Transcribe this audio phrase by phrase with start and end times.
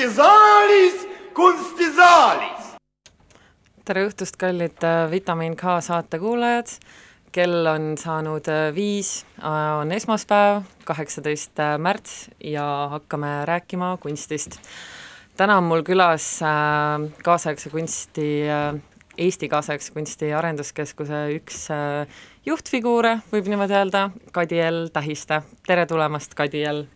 [0.00, 2.68] kunstisaalis, kunstisaalis.
[3.84, 6.70] tere õhtust, kallid äh, Vitamiin K saate kuulajad.
[7.32, 14.56] kell on saanud äh, viis, äh, on esmaspäev, kaheksateist märts ja hakkame rääkima kunstist.
[15.36, 16.40] täna on mul külas
[17.22, 18.46] kaasaegse kunsti,
[19.18, 21.66] Eesti Kaasaegse Kunsti Arenduskeskuse üks
[22.46, 25.42] juhtfiguure, võib niimoodi öelda, Kadi-El Tähiste.
[25.66, 26.86] tere tulemast, Kadi-El!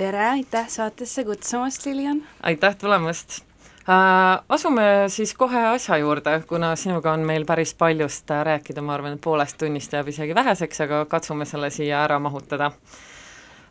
[0.00, 2.22] Tere, aitäh saatesse kutsumast, Lilian!
[2.42, 3.40] aitäh tulemast!
[3.88, 8.94] Äh, asume siis kohe asja juurde, kuna sinuga on meil päris paljust äh, rääkida, ma
[8.94, 12.70] arvan, et poolest tunnist jääb isegi väheseks, aga katsume selle siia ära mahutada.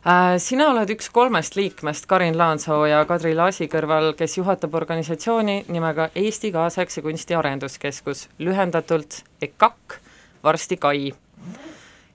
[0.06, 5.64] Äh, sina oled üks kolmest liikmest Karin Laansoo ja Kadri Laasi kõrval, kes juhatab organisatsiooni
[5.68, 9.98] nimega Eesti Kaasaegse Kunsti Arenduskeskus, lühendatult EKAK,
[10.46, 11.10] varsti KAI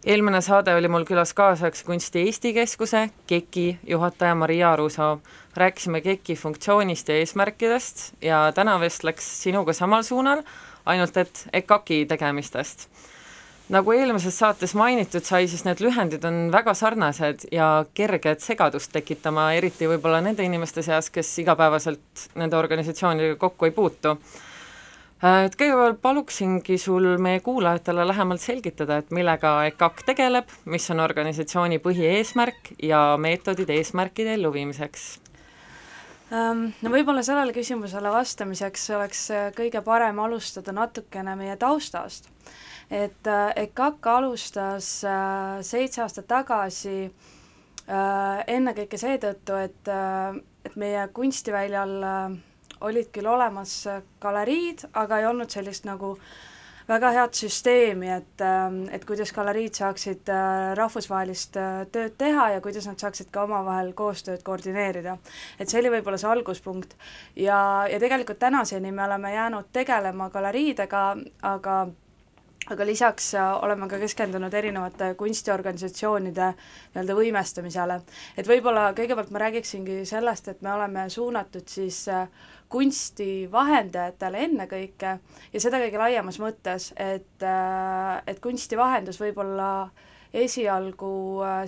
[0.06, 5.18] eelmine saade oli mul külas kaasaegse kunsti Eesti Keskuse KEK-i juhataja Maria Arusaar.
[5.56, 10.44] rääkisime KEK-i funktsioonist ja eesmärkidest ja täna vestleks sinuga samal suunal,
[10.86, 12.88] ainult et EKAK-i tegemistest.
[13.70, 19.54] nagu eelmises saates mainitud sai, siis need lühendid on väga sarnased ja kerged segadust tekitama,
[19.54, 24.20] eriti võib-olla nende inimeste seas, kes igapäevaselt nende organisatsioonidega kokku ei puutu
[25.24, 31.80] et kõigepealt paluksingi sul meie kuulajatele lähemalt selgitada, et millega EKAK tegeleb, mis on organisatsiooni
[31.84, 35.06] põhieesmärk ja meetodid eesmärkide elluviimiseks
[36.36, 42.28] ähm, No võib-olla sellele küsimusele vastamiseks oleks äh, kõige parem alustada natukene meie taustast.
[42.92, 44.90] et äh, EKAK alustas
[45.62, 47.12] seitse aastat tagasi
[47.86, 49.90] ennekõike seetõttu, et,
[50.66, 51.92] et meie kunstiväljal
[52.86, 56.16] olid küll olemas äh, galeriid, aga ei olnud sellist nagu
[56.86, 62.62] väga head süsteemi, et, ähm, et kuidas galeriid saaksid äh, rahvusvahelist äh, tööd teha ja
[62.62, 65.18] kuidas nad saaksid ka omavahel koostööd koordineerida.
[65.60, 66.96] et see oli võib-olla see alguspunkt.
[67.36, 67.60] ja,
[67.92, 71.06] ja tegelikult tänaseni me oleme jäänud tegelema galeriidega,
[71.42, 71.78] aga
[72.74, 73.28] aga lisaks
[73.62, 78.00] oleme ka keskendunud erinevate kunstiorganisatsioonide nii-öelda võimestamisele.
[78.38, 82.28] et võib-olla kõigepealt ma räägiksingi sellest, et me oleme suunatud siis äh,
[82.70, 85.18] kunstivahendajatele ennekõike
[85.54, 90.15] ja seda kõige laiemas mõttes, et, äh, et kunstivahendus võib-olla esialgu äh,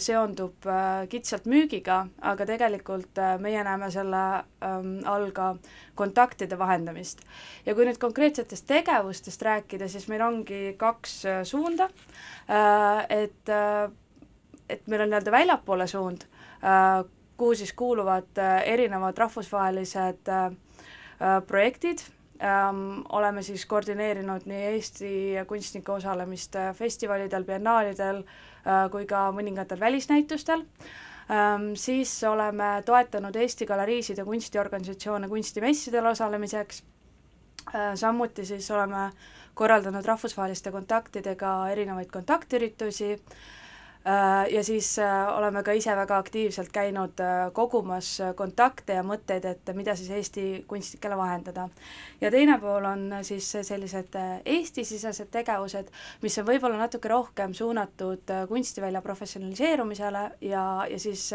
[0.04, 4.24] seondub äh, kitsalt müügiga, aga tegelikult meie näeme selle
[4.66, 5.54] ähm, all ka
[5.96, 7.24] kontaktide vahendamist.
[7.66, 11.90] ja kui nüüd konkreetsetest tegevustest rääkida, siis meil ongi kaks suunda,
[13.10, 13.50] et,
[14.70, 16.28] et meil on nii-öelda väljapoole suund,
[17.38, 20.52] kuhu siis kuuluvad erinevad rahvusvahelised äh,
[21.22, 22.00] Äh, projektid
[22.42, 25.14] ähm,, oleme siis koordineerinud nii Eesti
[25.50, 28.36] kunstnike osalemist äh, festivalidel, biennaalidel äh,
[28.92, 30.64] kui ka mõningatel välisnäitustel.
[31.32, 36.84] Ähm,, siis oleme toetanud Eesti galeriisid ja kunstiorganisatsioone kunstimessidel osalemiseks.
[37.76, 39.10] Äh,, samuti siis oleme
[39.54, 43.57] korraldanud rahvusvaheliste kontaktidega erinevaid kontaktüritusi äh,, Äh,
[44.52, 49.72] ja siis äh, oleme ka ise väga aktiivselt käinud äh, kogumas kontakte ja mõtteid, et
[49.76, 51.68] mida siis Eesti kunstnikele vahendada.
[52.22, 55.92] ja teine pool on siis sellised Eesti-sisesed tegevused,
[56.22, 61.28] mis on võib-olla natuke rohkem suunatud kunstivälja professionaliseerumisele ja, ja siis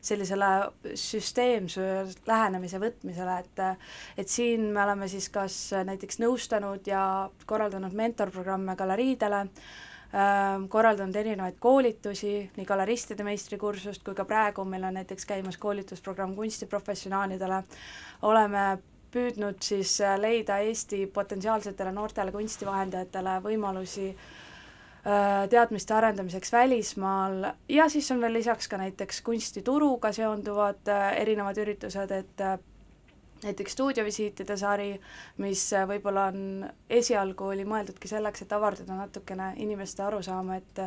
[0.00, 0.50] sellisele
[0.94, 1.88] süsteemse
[2.26, 3.64] lähenemise võtmisele, et
[4.18, 9.48] et siin me oleme siis kas näiteks nõustanud ja korraldanud mentorprogramme galeriidele,
[10.68, 17.62] korraldanud erinevaid koolitusi, nii galeristide meistrikursust kui ka praegu meil on näiteks käimas koolitusprogramm kunstiprofessionaalidele,
[18.28, 18.64] oleme
[19.12, 24.10] püüdnud siis leida Eesti potentsiaalsetele noortele kunstivahendajatele võimalusi
[25.50, 27.48] teadmiste arendamiseks välismaal.
[27.68, 32.44] Ja siis on veel lisaks ka näiteks kunstituruga seonduvad erinevad üritused, et
[33.42, 34.92] näiteks stuudiovisiitide sari,
[35.42, 40.86] mis äh, võib-olla on, esialgu oli mõeldudki selleks, et avardada natukene inimeste arusaama, et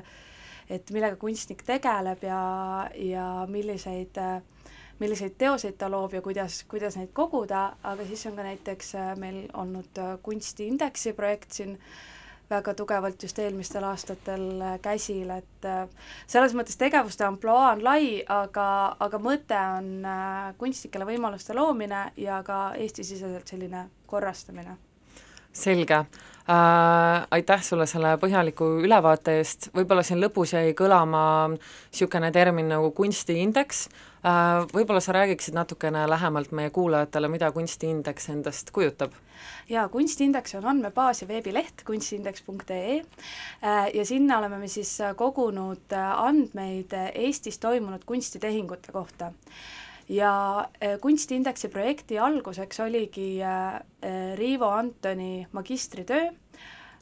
[0.65, 2.39] et millega kunstnik tegeleb ja,
[2.97, 4.17] ja milliseid
[4.99, 9.13] milliseid teoseid ta loob ja kuidas, kuidas neid koguda, aga siis on ka näiteks äh,
[9.19, 12.14] meil olnud äh, kunstiindeksi projekt siin äh,
[12.49, 15.87] väga tugevalt just eelmistel aastatel äh, käsil, et äh,
[16.27, 18.67] selles mõttes tegevuste ampluaa on lai, aga,
[18.99, 24.77] aga mõte on äh, kunstnikele võimaluste loomine ja ka Eesti-siseselt selline korrastamine.
[25.55, 31.21] selge äh,, aitäh sulle selle põhjaliku ülevaate eest, võib-olla siin lõpus jäi kõlama
[31.55, 34.14] niisugune termin nagu kunstiindeks äh,,
[34.73, 39.13] võib-olla sa räägiksid natukene lähemalt meie kuulajatele, mida kunstiindeks endast kujutab?
[39.69, 46.11] jaa, kunstiindeks on andmebaas ja veebileht kunstiindeks.ee äh, ja sinna oleme me siis kogunud äh,
[46.25, 49.31] andmeid Eestis toimunud kunstitehingute kohta
[50.09, 50.69] ja
[51.01, 53.39] kunstiindeksi projekti alguseks oligi
[54.35, 56.29] Riivo Antoni magistritöö,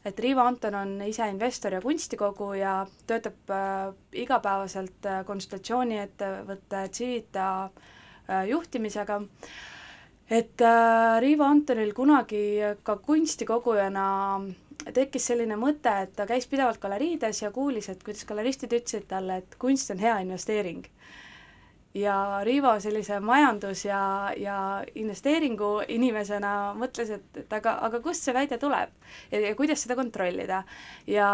[0.05, 2.73] et Riivo Anton on ise investor ja kunstikoguja,
[3.07, 3.53] töötab
[4.11, 7.45] igapäevaselt konsultatsiooniettevõtte Civita
[8.50, 9.21] juhtimisega
[10.29, 12.44] et äh, Riivo Antonil kunagi
[12.83, 14.05] ka kunstikogujana
[14.95, 19.41] tekkis selline mõte, et ta käis pidevalt galeriides ja kuulis, et kuidas galeristid ütlesid talle,
[19.44, 20.83] et kunst on hea investeering.
[21.94, 28.34] Ja Riivo sellise majandus- ja, ja investeeringu inimesena mõtles, et, et aga, aga kust see
[28.34, 28.90] väide tuleb
[29.31, 30.63] ja, ja kuidas seda kontrollida.
[31.07, 31.30] ja,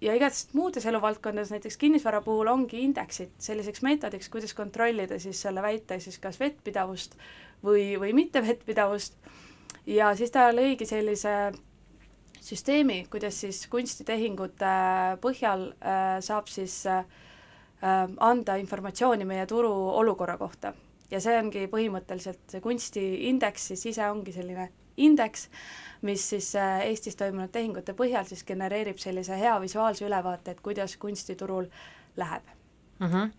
[0.00, 5.62] ja igatahes muudes eluvaldkondades, näiteks kinnisvara puhul ongi indeksid selliseks meetodiks, kuidas kontrollida siis selle
[5.62, 7.16] väite siis kas vettpidavust
[7.64, 9.14] või, või mitte vettpidavust.
[9.86, 11.52] ja siis ta lõigi sellise
[12.40, 14.74] süsteemi, kuidas siis kunstitehingute
[15.20, 17.04] põhjal äh, saab siis äh,
[17.80, 20.74] anda informatsiooni meie turu olukorra kohta.
[21.10, 25.48] ja see ongi põhimõtteliselt, see kunstiindeks siis ise ongi selline indeks,
[26.02, 30.96] mis siis äh, Eestis toimunud tehingute põhjal siis genereerib sellise hea visuaalse ülevaate, et kuidas
[30.96, 31.66] kunstiturul
[32.16, 32.42] läheb
[32.98, 33.06] mm.
[33.06, 33.30] -hmm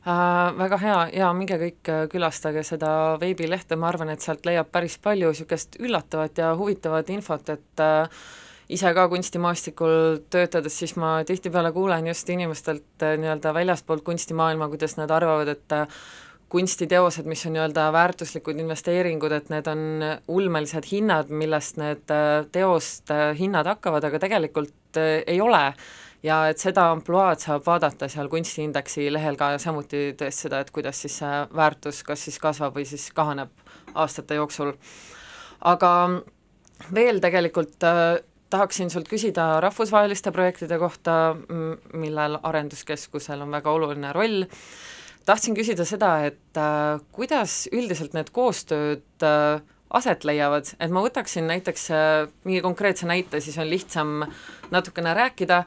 [0.00, 4.70] Äh, väga hea ja minge kõik äh, külastage seda veebilehte, ma arvan, et sealt leiab
[4.72, 8.22] päris palju niisugust üllatavat ja huvitavat infot, et äh,
[8.70, 14.96] ise ka kunstimaastikul töötades, siis ma tihtipeale kuulen just inimestelt äh, nii-öelda väljastpoolt kunstimaailma, kuidas
[14.98, 16.02] nad arvavad, et äh,
[16.50, 19.82] kunstiteosed, mis on nii-öelda väärtuslikud investeeringud, et need on
[20.28, 25.62] ulmelised hinnad, millest need äh, teoste hinnad hakkavad, aga tegelikult ei ole
[26.26, 30.98] ja et seda ampluaad saab vaadata seal kunstiindeksi lehel ka samuti tõesti seda, et kuidas
[31.04, 33.54] siis see väärtus kas siis kasvab või siis kahaneb
[33.94, 34.74] aastate jooksul.
[35.60, 35.92] aga
[36.94, 37.86] veel tegelikult
[38.50, 41.36] tahaksin sult küsida rahvusvaheliste projektide kohta,
[41.94, 44.44] millel Arenduskeskusel on väga oluline roll,
[45.28, 51.48] tahtsin küsida seda, et äh, kuidas üldiselt need koostööd äh, aset leiavad, et ma võtaksin
[51.50, 54.20] näiteks äh, mingi konkreetse näite, siis on lihtsam
[54.70, 55.64] natukene rääkida.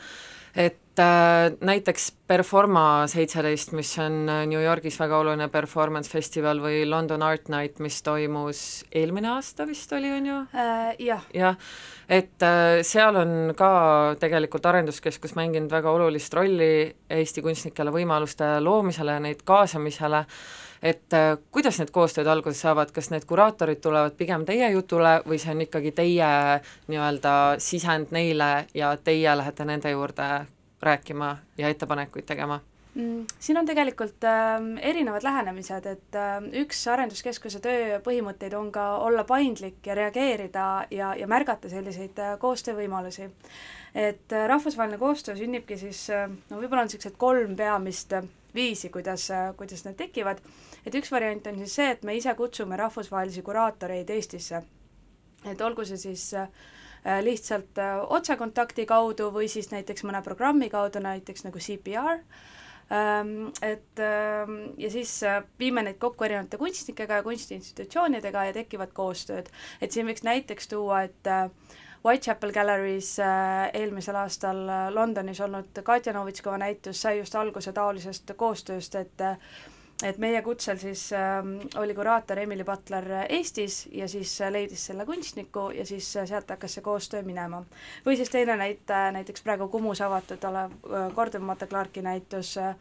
[0.55, 7.21] Et näiteks Performa seitseteist, mis on äh, New Yorgis väga oluline performance festival või London
[7.25, 10.95] Art Night, mis toimus eelmine aasta vist oli, on ju äh,?
[11.03, 11.25] jah.
[11.33, 11.57] jah,
[12.09, 13.71] et äh, seal on ka
[14.21, 20.23] tegelikult Arenduskeskus mänginud väga olulist rolli Eesti kunstnikele võimaluste loomisele ja neid kaasamisele
[20.83, 25.39] et äh, kuidas need koostööd alguse saavad, kas need kuraatorid tulevad pigem teie jutule või
[25.41, 26.33] see on ikkagi teie
[26.91, 30.27] nii-öelda sisend neile ja teie lähete nende juurde
[30.83, 32.59] rääkima ja ettepanekuid tegema?
[32.95, 38.83] Mm, siin on tegelikult äh, erinevad lähenemised, et äh, üks Arenduskeskuse töö põhimõtteid on ka
[39.01, 43.31] olla paindlik ja reageerida ja, ja märgata selliseid äh, koostöövõimalusi.
[43.95, 48.89] et äh, rahvusvaheline koostöö sünnibki siis äh,, no võib-olla on niisugused kolm peamist äh, viisi,
[48.93, 50.45] kuidas, äh, kuidas need tekivad
[50.85, 54.63] et üks variant on siis see, et me ise kutsume rahvusvahelisi kuraatoreid Eestisse.
[55.45, 56.47] et olgu see siis äh,
[57.21, 62.21] lihtsalt äh, otsekontakti kaudu või siis näiteks mõne programmi kaudu, näiteks nagu CPR,
[62.93, 68.95] ähm, et ähm, ja siis äh, viime neid kokku erinevate kunstnikega ja kunstiinstitutsioonidega ja tekivad
[68.95, 69.51] koostööd.
[69.81, 71.33] et siin võiks näiteks tuua, et
[72.03, 73.15] Whitechapel Gallery's
[73.73, 79.23] eelmisel aastal Londonis olnud Katja Novitskova näitus sai just alguse taolisest koostööst, et
[80.03, 81.39] et meie kutsel siis äh,
[81.79, 86.83] oli kuraator Emily Butler Eestis ja siis leidis selle kunstniku ja siis sealt hakkas see
[86.85, 87.63] koostöö minema.
[88.05, 92.75] või siis teine näite, näiteks praegu Kumus avatud olev äh, kordamata Clarki näitus äh,,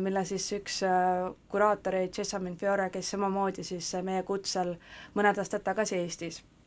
[0.00, 4.76] mille siis üks äh, kuraatoreid, Jessamine Fiore, kes samamoodi siis meie kutsel
[5.14, 6.61] mõned aastad tagasi Eestis Äh,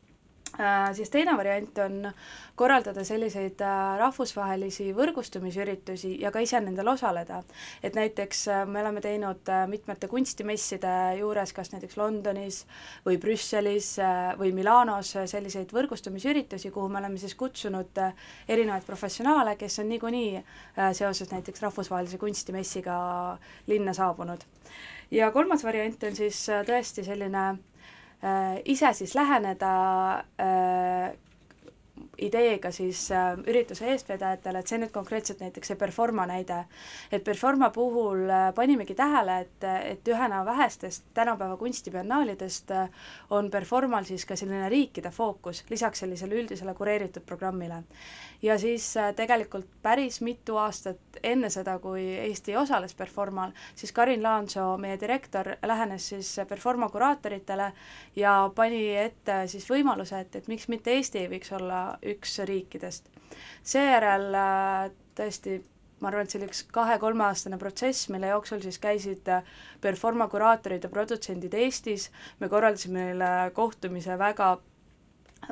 [0.93, 2.12] siis teine variant on
[2.55, 7.41] korraldada selliseid äh, rahvusvahelisi võrgustumisüritusi ja ka ise nendel osaleda.
[7.83, 12.63] et näiteks äh, me oleme teinud mitmete kunstimesside juures, kas näiteks Londonis
[13.05, 13.95] või Brüsselis
[14.39, 18.00] või Milanos selliseid võrgustumisüritusi, kuhu me oleme siis kutsunud
[18.47, 20.43] erinevaid professionaale, kes on niikuinii
[20.93, 22.97] seoses näiteks rahvusvahelise kunstimessiga
[23.67, 24.41] linna saabunud.
[25.12, 27.75] ja kolmas variant on siis tõesti selline äh,
[28.65, 29.74] ise siis läheneda
[30.41, 31.12] äh,
[32.17, 36.63] ideega siis äh, ürituse eestvedajatele, et see nüüd konkreetselt näiteks see Performa näide,
[37.12, 42.89] et Performa puhul äh, panimegi tähele, et, et ühena vähestest tänapäeva kunstibiennaalidest äh,
[43.29, 47.84] on Performal siis ka selline riikide fookus, lisaks sellisele üldisele kureeritud programmile.
[48.41, 54.24] Ja siis äh, tegelikult päris mitu aastat enne seda, kui Eesti osales Performal, siis Karin
[54.24, 57.72] Laansoo, meie direktor, lähenes siis Performa kuraatoritele
[58.15, 63.09] ja pani ette siis võimaluse, et, et miks mitte Eesti ei võiks olla üks riikidest.
[63.63, 65.59] seejärel äh, tõesti
[66.00, 69.29] ma arvan, et see oli üks kahe-kolmeaastane protsess, mille jooksul siis käisid
[69.81, 72.09] Performa kuraatorid ja produtsendid Eestis,
[72.39, 74.55] me korraldasime neile kohtumise väga,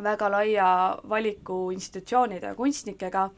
[0.03, 0.67] väga laia
[1.09, 3.29] valiku institutsioonide ja kunstnikega,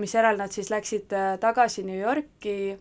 [0.00, 2.78] misjärel nad siis läksid tagasi New Yorki,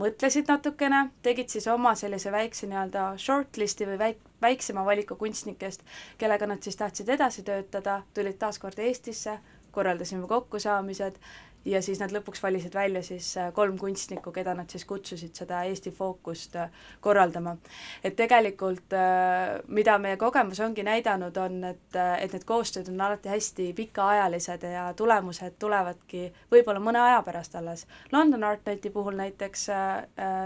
[0.00, 5.84] mõtlesid natukene, tegid siis oma sellise väikse nii-öelda shortlist'i või väik-, väiksema valiku kunstnikest,
[6.18, 9.38] kellega nad siis tahtsid edasi töötada, tulid taas kord Eestisse,
[9.74, 11.18] korraldasime kokkusaamised
[11.64, 15.62] ja siis nad lõpuks valisid välja siis äh, kolm kunstnikku, keda nad siis kutsusid seda
[15.68, 17.56] Eesti fookust äh, korraldama.
[18.04, 23.32] et tegelikult äh, mida meie kogemus ongi näidanud, on, et, et need koostööd on alati
[23.32, 27.86] hästi pikaajalised ja tulemused tulevadki võib-olla mõne aja pärast alles.
[28.12, 29.68] London Art Nighti puhul näiteks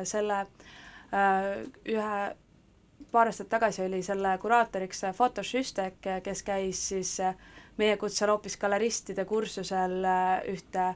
[0.09, 0.39] selle
[1.89, 2.19] ühe
[3.13, 7.15] paar aastat tagasi oli selle kuraatoriks Foto Šüstek, kes käis siis
[7.79, 10.05] meie kutsel hoopis galeristide kursusel
[10.53, 10.93] ühte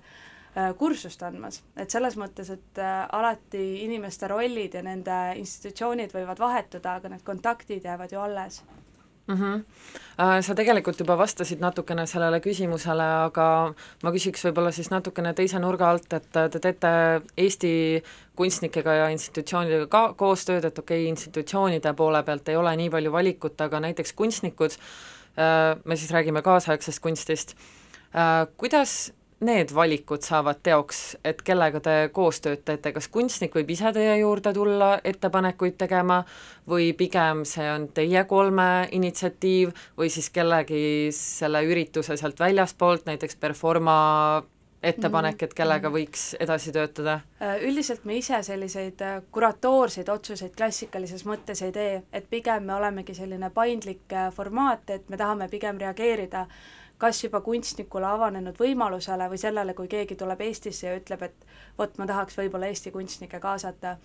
[0.78, 2.80] kursust andmas, et selles mõttes, et
[3.16, 8.60] alati inimeste rollid ja nende institutsioonid võivad vahetuda, aga need kontaktid jäävad ju alles
[9.26, 9.34] mm.
[9.34, 10.42] -hmm.
[10.42, 15.90] Sa tegelikult juba vastasid natukene sellele küsimusele, aga ma küsiks võib-olla siis natukene teise nurga
[15.90, 18.02] alt, et te teete Eesti
[18.36, 23.12] kunstnikega ja institutsioonidega ka koostööd, et okei okay,, institutsioonide poole pealt ei ole nii palju
[23.12, 27.56] valikut, aga näiteks kunstnikud, Äh, me siis räägime kaasaegsest kunstist,
[28.12, 29.12] äh, kuidas
[29.42, 34.52] need valikud saavad teoks, et kellega te koostööd teete, kas kunstnik võib ise teie juurde
[34.54, 36.20] tulla ettepanekuid tegema
[36.68, 43.38] või pigem see on teie kolme initsiatiiv või siis kellegi selle ürituse sealt väljaspoolt, näiteks
[43.42, 43.96] Performa
[44.82, 45.96] ettepanek, et kellega mhm.
[45.96, 47.20] võiks edasi töötada?
[47.40, 52.76] Äh, üldiselt me ise selliseid äh, kuratoorseid otsuseid klassikalises mõttes ei tee, et pigem me
[52.76, 58.58] olemegi selline paindlik äh, formaat, et me tahame pigem reageerida äh, kas juba kunstnikule avanenud
[58.62, 61.46] võimalusele või sellele, kui keegi tuleb Eestisse ja ütleb, et
[61.78, 63.96] vot, ma tahaks võib-olla Eesti kunstnikke kaasata.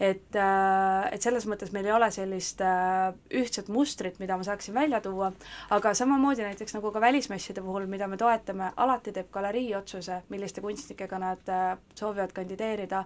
[0.00, 4.74] et, äh, et selles mõttes meil ei ole sellist äh, ühtset mustrit, mida ma saaksin
[4.74, 5.30] välja tuua,
[5.70, 10.60] aga samamoodi näiteks nagu ka välismesside puhul, mida me toetame, alati teeb galerii otsuse, milliste
[10.60, 13.04] kunstnikega nad äh, soovivad kandideerida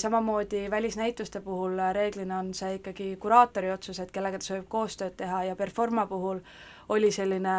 [0.00, 5.42] samamoodi välisnäituste puhul reeglina on see ikkagi kuraatori otsus, et kellega ta soovib koostööd teha
[5.50, 6.40] ja Performa puhul
[6.88, 7.56] oli selline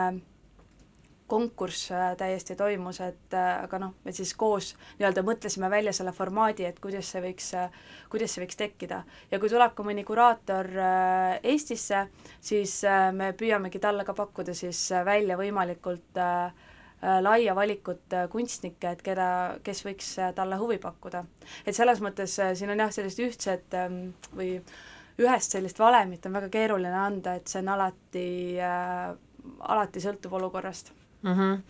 [1.30, 6.14] konkurss äh, täiesti toimus, et äh, aga noh, me siis koos nii-öelda mõtlesime välja selle
[6.16, 7.70] formaadi, et kuidas see võiks, äh,
[8.12, 9.04] kuidas see võiks tekkida.
[9.32, 10.70] ja kui tuleb ka mõni kuraator
[11.44, 12.08] Eestisse,
[12.42, 12.82] siis
[13.14, 16.20] me püüamegi talle ka pakkuda siis välja võimalikult
[17.24, 19.28] laia valikut kunstnikke, et keda,
[19.64, 21.24] kes võiks talle huvi pakkuda.
[21.66, 24.58] et selles mõttes siin on jah, sellist ühtset ähm, või
[25.20, 28.30] ühest sellist valemit on väga keeruline anda, et see on alati
[28.64, 29.12] äh,,
[29.60, 31.34] alati sõltub olukorrast mm.
[31.34, 31.64] -hmm.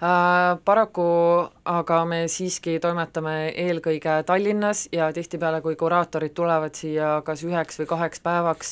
[0.00, 1.02] Äh, paraku
[1.68, 7.88] aga me siiski toimetame eelkõige Tallinnas ja tihtipeale, kui kuraatorid tulevad siia kas üheks või
[7.90, 8.70] kaheks päevaks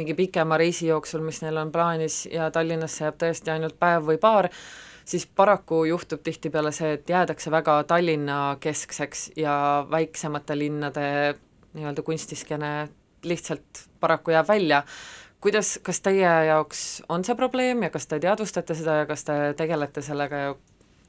[0.00, 4.16] mingi pikema reisi jooksul, mis neil on plaanis ja Tallinnasse jääb tõesti ainult päev või
[4.16, 4.48] paar,
[5.04, 11.06] siis paraku juhtub tihtipeale see, et jäädakse väga Tallinna keskseks ja väiksemate linnade
[11.74, 12.72] nii-öelda kunstiskene
[13.28, 14.82] lihtsalt paraku jääb välja
[15.40, 19.38] kuidas, kas teie jaoks on see probleem ja kas te teadvustate seda ja kas te
[19.56, 20.52] tegelete sellega ja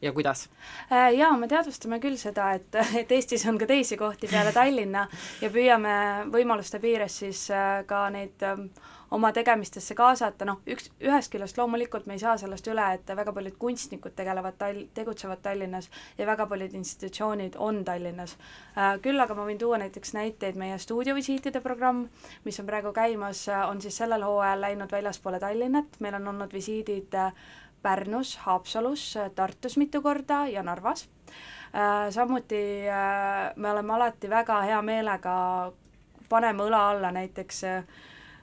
[0.02, 0.50] ja kuidas?
[0.92, 5.06] Äh, jaa, me teadvustame küll seda, et, et Eestis on ka teisi kohti peale Tallinna
[5.42, 5.94] ja püüame
[6.34, 8.70] võimaluste piires siis äh, ka neid ähm,
[9.12, 13.34] oma tegemistesse kaasata, noh, üks, ühest küljest loomulikult me ei saa sellest üle, et väga
[13.36, 18.38] paljud kunstnikud tegelevad Tall-, tegutsevad Tallinnas ja väga paljud institutsioonid on Tallinnas.
[18.78, 22.06] Äh, küll aga ma võin tuua näiteks näiteid, meie stuudiovisiitide programm,
[22.46, 26.56] mis on praegu käimas, äh, on siis sellel hooajal läinud väljaspoole Tallinnat, meil on olnud
[26.56, 27.34] visiidid äh,
[27.82, 31.08] Pärnus, Haapsalus, Tartus mitu korda ja Narvas.
[32.12, 32.60] Samuti
[33.56, 35.34] me oleme alati väga hea meelega,
[36.30, 38.02] paneme õla alla näiteks äh,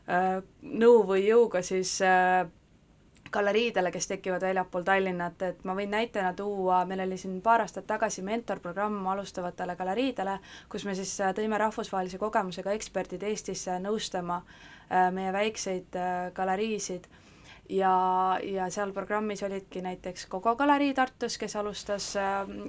[0.09, 2.47] nõu või jõuga siis äh,
[3.31, 7.87] galeriidele, kes tekivad väljapool Tallinnat, et ma võin näitena tuua, meil oli siin paar aastat
[7.87, 10.39] tagasi mentorprogramm alustavatele galeriidele,
[10.73, 14.43] kus me siis äh, tõime rahvusvahelise kogemusega eksperdid Eestisse nõustama
[14.89, 15.97] meie väikseid
[16.33, 17.03] galeriisid
[17.69, 17.91] ja,
[18.41, 22.07] ja seal programmis olidki näiteks Kogo galerii Tartus, kes alustas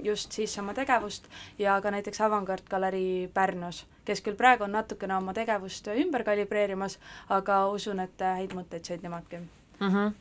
[0.04, 5.16] just siis oma tegevust, ja ka näiteks Avangard galerii Pärnus kes küll praegu on natukene
[5.16, 6.98] oma tegevust ümber kalibreerimas,
[7.30, 9.88] aga usun, et häid mõtteid said nemadki mm.
[9.88, 10.12] -hmm.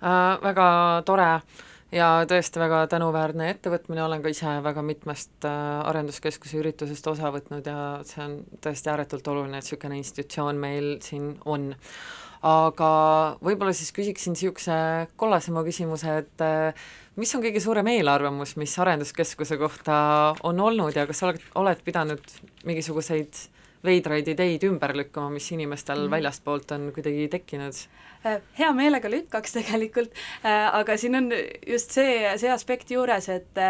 [0.00, 1.42] Äh, väga tore
[1.92, 7.66] ja tõesti väga tänuväärne ettevõtmine, olen ka ise väga mitmest äh, arenduskeskuse üritusest osa võtnud
[7.66, 11.74] ja see on tõesti ääretult oluline, et niisugune institutsioon meil siin on.
[12.46, 12.90] Aga
[13.44, 14.74] võib-olla siis küsiksin niisuguse
[15.20, 19.96] kollasema küsimuse, et äh, mis on kõige suurem eelarvamus, mis arenduskeskuse kohta
[20.48, 22.36] on olnud ja kas oled, oled pidanud
[22.68, 23.48] mingisuguseid
[23.84, 26.12] veidraid ideid ümber lükkama, mis inimestel mm.
[26.12, 27.76] väljastpoolt on kuidagi tekkinud?
[28.24, 31.28] Äh, hea meelega lükkaks tegelikult, äh, aga siin on
[31.68, 33.60] just see, see aspekt juures, et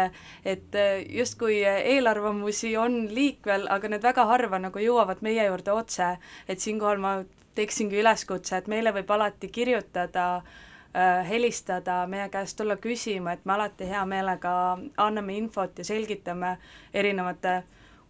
[0.47, 0.79] et
[1.11, 6.15] justkui eelarvamusi on liikvel, aga need väga harva nagu jõuavad meie juurde otse,
[6.47, 7.15] et siinkohal ma
[7.55, 13.57] teeksingi üleskutse, et meile võib alati kirjutada äh, helistada, meie käest tulla küsima, et me
[13.57, 14.55] alati hea meelega
[14.97, 16.57] anname infot ja selgitame
[16.93, 17.61] erinevate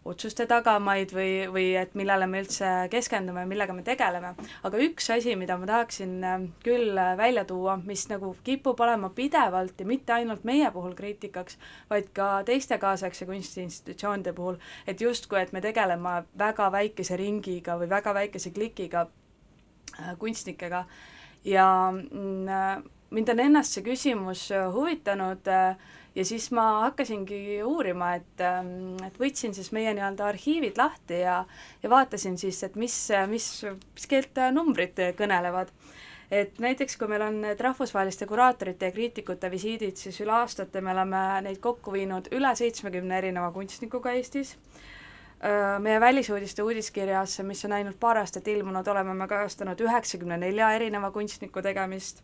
[0.06, 4.34] otsuste tagamaid või, või et millele me üldse keskendume, millega me tegeleme.
[4.64, 9.80] aga üks asi, mida ma tahaksin äh, küll välja tuua, mis nagu kipub olema pidevalt
[9.80, 11.58] ja mitte ainult meie puhul kriitikaks,
[11.90, 14.58] vaid ka teiste kaasaegse kunstiinstitutsioonide puhul,
[14.88, 19.06] et justkui, et me tegeleme väga väikese ringiga või väga väikese klikiga
[20.20, 20.86] kunstnikega
[21.46, 25.76] ja mm, mind on ennast see küsimus huvitanud äh,
[26.16, 28.44] ja siis ma hakkasingi uurima, et,
[29.06, 31.42] et võtsin siis meie nii-öelda arhiivid lahti ja,
[31.84, 32.96] ja vaatasin siis, et mis,
[33.32, 33.50] mis,
[33.96, 35.72] mis keelt numbrid kõnelevad.
[36.32, 40.94] et näiteks, kui meil on need rahvusvaheliste kuraatorite ja kriitikute visiidid, siis üle aastate me
[40.94, 44.91] oleme neid kokku viinud üle seitsmekümne erineva kunstnikuga Eestis äh,
[45.80, 51.10] meie välisuudiste uudiskirjas, mis on ainult paar aastat ilmunud, oleme me kajastanud üheksakümne nelja erineva
[51.12, 52.22] kunstniku tegemist.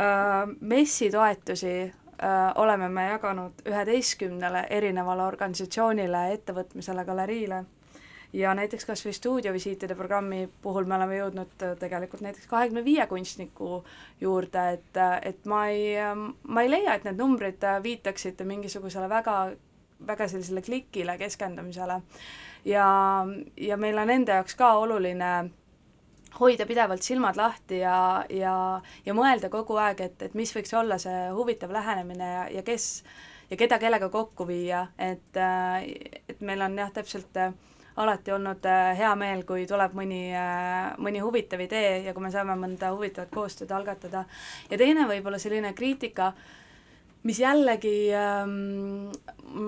[0.00, 7.56] Äh, messitoetusi Äh, oleme me jaganud üheteistkümnele erinevale organisatsioonile, ettevõtmisele, galeriile
[8.38, 13.06] ja näiteks kas või stuudiovisiitide programmi puhul me oleme jõudnud äh, tegelikult näiteks kahekümne viie
[13.10, 13.80] kunstniku
[14.20, 15.96] juurde, et, äh, et ma ei,
[16.46, 19.36] ma ei leia, et need numbrid viitaksid mingisugusele väga,
[20.06, 22.00] väga sellisele klikile keskendumisele.
[22.64, 22.86] ja,
[23.56, 25.32] ja meil on enda jaoks ka oluline
[26.40, 28.54] hoida pidevalt silmad lahti ja, ja,
[29.06, 33.02] ja mõelda kogu aeg, et, et mis võiks olla see huvitav lähenemine ja, ja kes
[33.50, 37.36] ja keda kellega kokku viia, et, et meil on jah, täpselt
[38.00, 38.64] alati olnud
[38.96, 40.22] hea meel, kui tuleb mõni,
[41.04, 44.24] mõni huvitav idee ja kui me saame mõnda huvitavat koostööd algatada.
[44.70, 46.61] ja teine võib-olla selline kriitika äh,
[47.22, 49.10] mis jällegi ähm,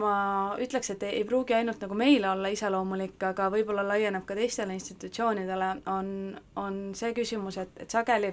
[0.00, 0.14] ma
[0.58, 4.74] ütleks, et ei, ei pruugi ainult nagu meile olla iseloomulik, aga võib-olla laieneb ka teistele
[4.74, 6.08] institutsioonidele, on,
[6.56, 8.32] on see küsimus, et, et sageli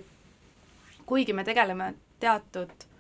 [1.12, 2.90] kuigi me tegeleme teatud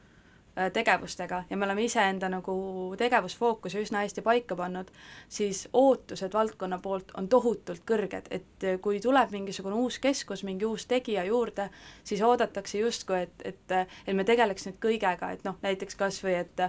[0.73, 2.53] tegevustega ja me oleme iseenda nagu
[2.99, 4.89] tegevusfookuse üsna hästi paika pannud,
[5.29, 10.85] siis ootused valdkonna poolt on tohutult kõrged, et kui tuleb mingisugune uus keskus, mingi uus
[10.91, 11.69] tegija juurde,
[12.03, 16.35] siis oodatakse justkui, et, et, et me tegeleks nüüd kõigega, et noh, näiteks kas või
[16.43, 16.65] et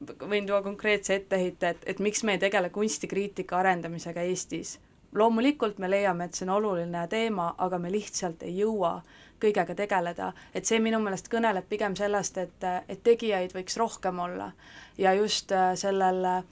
[0.00, 4.78] võin tuua konkreetse etteheite, et, et miks me ei tegele kunstikriitika arendamisega Eestis.
[5.14, 9.00] loomulikult me leiame, et see on oluline teema, aga me lihtsalt ei jõua
[9.40, 14.50] kõigega tegeleda, et see minu meelest kõneleb pigem sellest, et, et tegijaid võiks rohkem olla.
[14.98, 16.42] Ja just äh, sellel äh,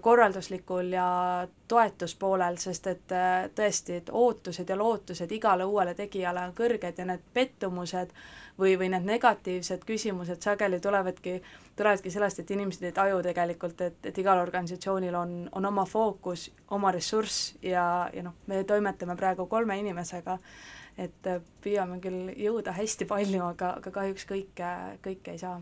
[0.00, 1.08] korralduslikul ja
[1.68, 7.06] toetuspoolel, sest et äh, tõesti, et ootused ja lootused igale uuele tegijale on kõrged ja
[7.08, 8.12] need pettumused
[8.58, 11.40] või, või need negatiivsed küsimused sageli tulevadki,
[11.76, 16.50] tulevadki sellest, et inimesed ei taju tegelikult, et, et igal organisatsioonil on, on oma fookus,
[16.70, 20.38] oma ressurss ja, ja noh, me toimetame praegu kolme inimesega
[20.98, 25.60] et äh, püüame küll jõuda hästi palju, aga, aga kahjuks kõike, kõike ei saa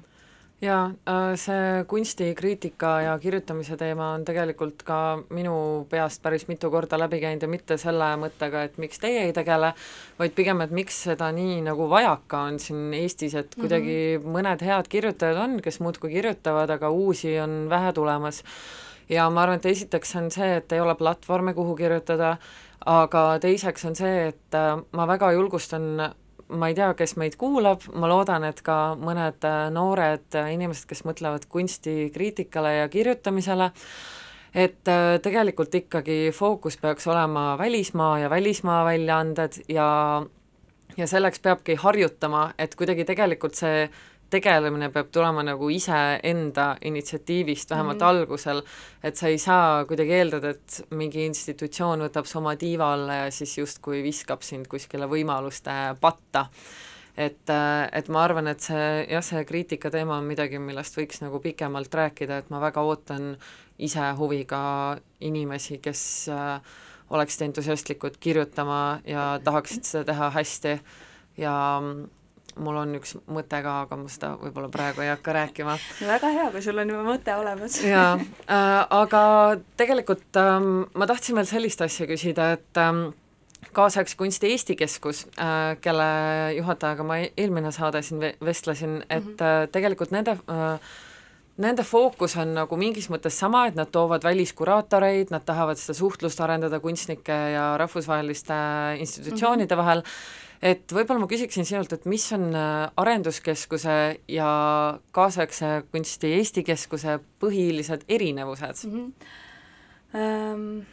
[0.63, 4.99] jaa, äh, see kunstikriitika ja kirjutamise teema on tegelikult ka
[5.35, 5.55] minu
[5.91, 9.73] peast päris mitu korda läbi käinud ja mitte selle mõttega, et miks teie ei tegele,
[10.21, 14.37] vaid pigem, et miks seda nii nagu vajaka on siin Eestis, et kuidagi mm -hmm.
[14.39, 18.43] mõned head kirjutajad on, kes muudkui kirjutavad, aga uusi on vähe tulemas.
[19.09, 22.37] ja ma arvan, et esiteks on see, et ei ole platvorme, kuhu kirjutada,
[22.87, 25.93] aga teiseks on see, et äh, ma väga julgustan
[26.53, 30.89] ma ei tea, kes meid kuulab, ma loodan, et ka mõned äh, noored äh, inimesed,
[30.91, 33.71] kes mõtlevad kunstikriitikale ja kirjutamisele,
[34.53, 34.85] et
[35.25, 39.89] tegelikult ikkagi fookus peaks olema välismaa ja välismaa väljaanded ja
[40.97, 43.87] ja selleks peabki harjutama, et kuidagi tegelikult see
[44.33, 48.23] tegelemine peab tulema nagu iseenda initsiatiivist, vähemalt mm -hmm.
[48.23, 48.63] algusel,
[49.03, 53.31] et sa ei saa kuidagi eeldada, et mingi institutsioon võtab su oma tiiva alla ja
[53.31, 56.47] siis justkui viskab sind kuskile võimaluste patta.
[57.17, 57.51] et,
[57.93, 61.95] et ma arvan, et see jah, see kriitika teema on midagi, millest võiks nagu pikemalt
[61.95, 63.37] rääkida, et ma väga ootan
[63.79, 66.61] ise huviga inimesi, kes äh,
[67.13, 70.81] oleksid entusiastlikud kirjutama ja tahaksid seda teha hästi
[71.37, 71.55] ja
[72.61, 75.77] mul on üks mõte ka, aga ma seda võib-olla praegu ei hakka rääkima.
[76.15, 77.79] väga hea, kui sul on juba mõte olemas.
[77.95, 79.23] jaa äh,, aga
[79.81, 83.11] tegelikult ähm, ma tahtsin veel sellist asja küsida, et ähm,
[83.77, 86.11] kaasaegse kunsti Eesti Keskus äh,, kelle
[86.59, 89.65] juhatajaga ma e-, eelmine saade siin vestlesin, et mm -hmm.
[89.65, 90.93] äh, tegelikult nende äh,
[91.61, 96.41] Nende fookus on nagu mingis mõttes sama, et nad toovad väliskuraatoreid, nad tahavad seda suhtlust
[96.41, 98.55] arendada kunstnike ja rahvusvaheliste
[98.99, 99.85] institutsioonide mm -hmm.
[99.85, 100.03] vahel,
[100.63, 107.21] et võib-olla ma küsiksin sinult, et mis on äh, Arenduskeskuse ja kaasaegse kunsti Eesti Keskuse
[107.41, 108.99] põhilised erinevused mm?
[108.99, 109.13] -hmm.
[110.15, 110.87] Um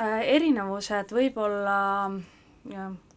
[0.00, 2.08] Äh, erinevused võib-olla,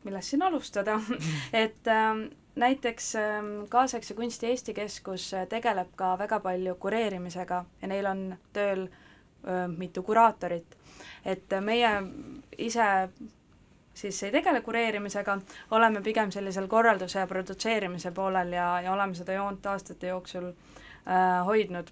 [0.03, 0.97] millest siin alustada
[1.63, 8.05] et äh, näiteks äh, kaasaegse kunsti Eesti Keskus tegeleb ka väga palju kureerimisega ja neil
[8.05, 10.77] on tööl äh, mitu kuraatorit.
[11.25, 11.89] et meie
[12.57, 13.09] ise
[13.95, 15.37] siis ei tegele kureerimisega,
[15.71, 21.45] oleme pigem sellisel korralduse ja produtseerimise poolel ja, ja oleme seda joont aastate jooksul äh,
[21.45, 21.87] hoidnud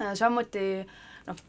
[0.00, 0.14] äh,.
[0.14, 1.42] samuti äh,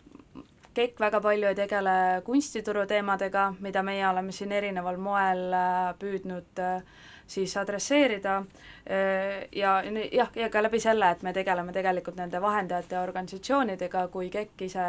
[0.73, 1.93] KEK väga palju ei tegele
[2.25, 6.83] kunstituru teemadega, mida meie oleme siin erineval moel äh, püüdnud äh,
[7.31, 9.77] siis adresseerida äh, ja
[10.11, 14.65] jah, ja ka läbi selle, et me tegeleme tegelikult nende vahendajate ja organisatsioonidega, kui KEK
[14.67, 14.87] ise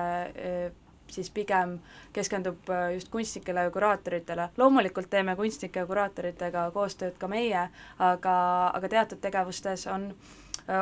[1.12, 1.76] siis pigem
[2.12, 4.48] keskendub just kunstnikele ja kuraatoritele.
[4.56, 7.66] loomulikult teeme kunstnike ja kuraatoritega koostööd ka meie,
[7.98, 8.36] aga,
[8.74, 10.14] aga teatud tegevustes on,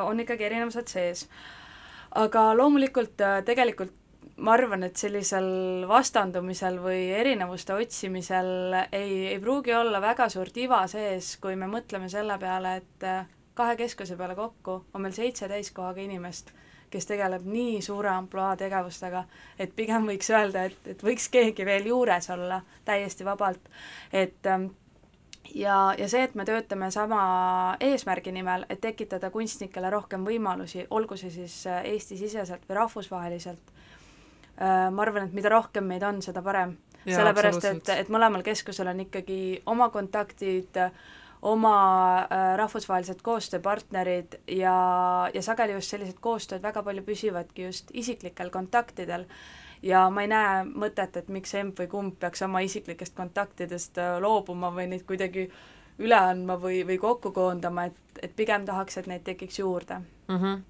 [0.03, 1.27] on ikkagi erinevused sees.
[2.15, 4.00] aga loomulikult tegelikult
[4.41, 10.81] ma arvan, et sellisel vastandumisel või erinevuste otsimisel ei, ei pruugi olla väga suurt iva
[10.91, 15.49] sees, kui me mõtleme selle peale, et äh, kahe keskuse peale kokku on meil seitse
[15.51, 16.53] täiskohaga inimest,
[16.91, 19.25] kes tegeleb nii suure ampluaa tegevustega,
[19.59, 23.69] et pigem võiks öelda, et, et võiks keegi veel juures olla täiesti vabalt,
[24.13, 24.71] et ähm,
[25.55, 27.21] ja, ja see, et me töötame sama
[27.81, 33.77] eesmärgi nimel, et tekitada kunstnikele rohkem võimalusi, olgu see siis äh, Eesti-siseselt või rahvusvaheliselt
[34.61, 36.77] ma arvan, et mida rohkem meid on, seda parem.
[37.07, 40.77] sellepärast, et, et mõlemal keskusel on ikkagi oma kontaktid,
[41.43, 41.77] oma
[42.19, 44.75] äh, rahvusvahelised koostööpartnerid ja,
[45.35, 49.25] ja sageli just sellised koostööd väga palju püsivadki just isiklikel kontaktidel
[49.83, 54.19] ja ma ei näe mõtet, et miks emb või kumb peaks oma isiklikest kontaktidest äh,
[54.21, 55.49] loobuma või neid kuidagi
[56.01, 60.37] üle andma või, või kokku koondama, et, et pigem tahaks, et neid tekiks juurde mm.
[60.37, 60.65] -hmm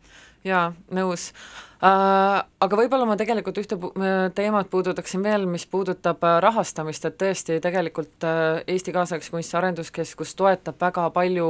[0.45, 2.45] jaa, nõus äh,.
[2.61, 3.89] Aga võib-olla ma tegelikult ühte pu
[4.37, 10.35] teemat puudutaksin veel, mis puudutab äh, rahastamist, et tõesti, tegelikult äh, Eesti Kaasaegse Kunsti Arenduskeskus
[10.37, 11.47] toetab väga palju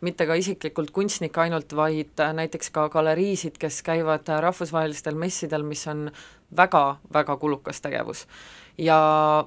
[0.00, 5.66] mitte ka isiklikult kunstnikke ainult, vaid äh, näiteks ka galeriisid, kes käivad äh, rahvusvahelistel messidel,
[5.68, 6.08] mis on
[6.56, 8.24] väga-väga kulukas tegevus.
[8.78, 8.96] ja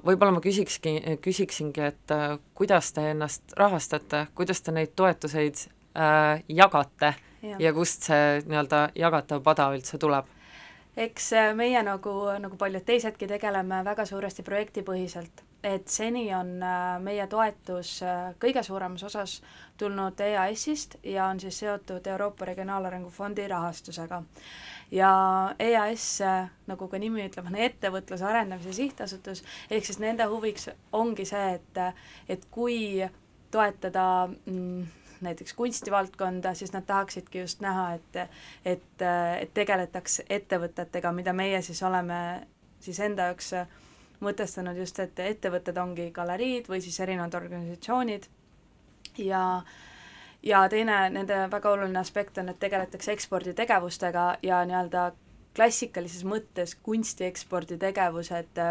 [0.05, 5.65] võib-olla ma küsikski, küsiksingi, et äh, kuidas te ennast rahastate, kuidas te neid toetuseid
[5.97, 10.37] äh, jagate ja, ja kust see nii-öelda jagatav pada üldse tuleb?
[10.97, 16.97] eks äh, meie nagu, nagu paljud teisedki tegeleme väga suuresti projektipõhiselt, et seni on äh,
[17.03, 19.37] meie toetus äh, kõige suuremas osas
[19.77, 24.23] tulnud EAS-ist ja on siis seotud Euroopa Regionaalarengu Fondi rahastusega.
[24.91, 25.11] ja
[25.59, 26.09] EAS,
[26.67, 31.81] nagu ka nimi ütleb, on Ettevõtluse Arendamise Sihtasutus, ehk siis nende huviks ongi see, et,
[32.29, 33.05] et kui
[33.51, 38.21] toetada mm, näiteks kunstivaldkonda, siis nad tahaksidki just näha, et
[38.65, 39.03] et,
[39.41, 42.47] et tegeletaks ettevõtetega, mida meie siis oleme
[42.79, 43.53] siis enda jaoks
[44.21, 48.27] mõtestanud just, et ettevõtted ongi galeriid või siis erinevad organisatsioonid.
[49.17, 49.61] Ja
[50.43, 55.11] ja teine nende väga oluline aspekt on, et tegeletakse eksporditegevustega ja nii-öelda
[55.57, 58.61] klassikalises mõttes kunsti eksporditegevused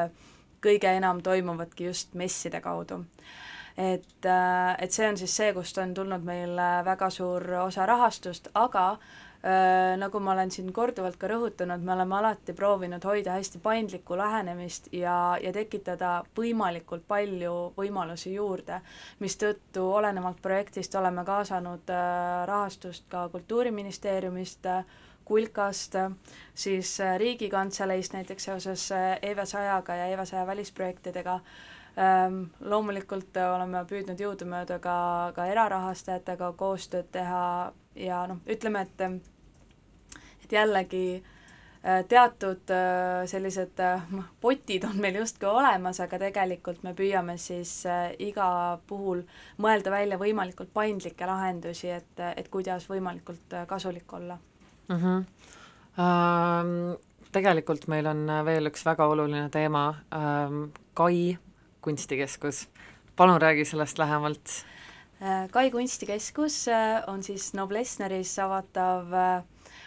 [0.62, 3.02] kõige enam toimuvadki just messide kaudu
[3.76, 7.84] et, äh, et see on siis see, kust on tulnud meil äh, väga suur osa
[7.86, 13.36] rahastust, aga äh, nagu ma olen siin korduvalt ka rõhutanud, me oleme alati proovinud hoida
[13.36, 18.80] hästi paindlikku lähenemist ja, ja tekitada võimalikult palju võimalusi juurde,
[19.20, 21.92] mistõttu olenevalt projektist oleme kaasanud
[22.48, 24.70] rahastust ka Kultuuriministeeriumist,
[25.26, 25.96] Kulkast,
[26.54, 28.84] siis Riigikantseleist näiteks seoses
[29.26, 31.40] EVE sajaga ja EVE saja välisprojektidega
[32.60, 34.96] loomulikult äh, oleme püüdnud jõudumööda ka,
[35.36, 39.00] ka erarahastajatega koostööd teha ja noh, ütleme, et
[40.44, 43.80] et jällegi äh, teatud äh, sellised
[44.12, 47.72] noh, potid on meil justkui olemas, aga tegelikult me püüame siis
[48.18, 48.50] iga
[48.86, 49.24] puhul
[49.56, 54.36] mõelda välja võimalikult paindlikke lahendusi, et, et kuidas võimalikult kasulik olla
[54.88, 54.96] mm.
[54.96, 55.24] -hmm.
[55.96, 56.92] Ähm,
[57.32, 61.38] tegelikult meil on veel üks väga oluline teema ähm,, Kai
[61.86, 62.66] kunstikeskus,
[63.16, 64.54] palun räägi sellest lähemalt.
[65.50, 66.66] Kai kunstikeskus
[67.06, 69.14] on siis Noblessneris avatav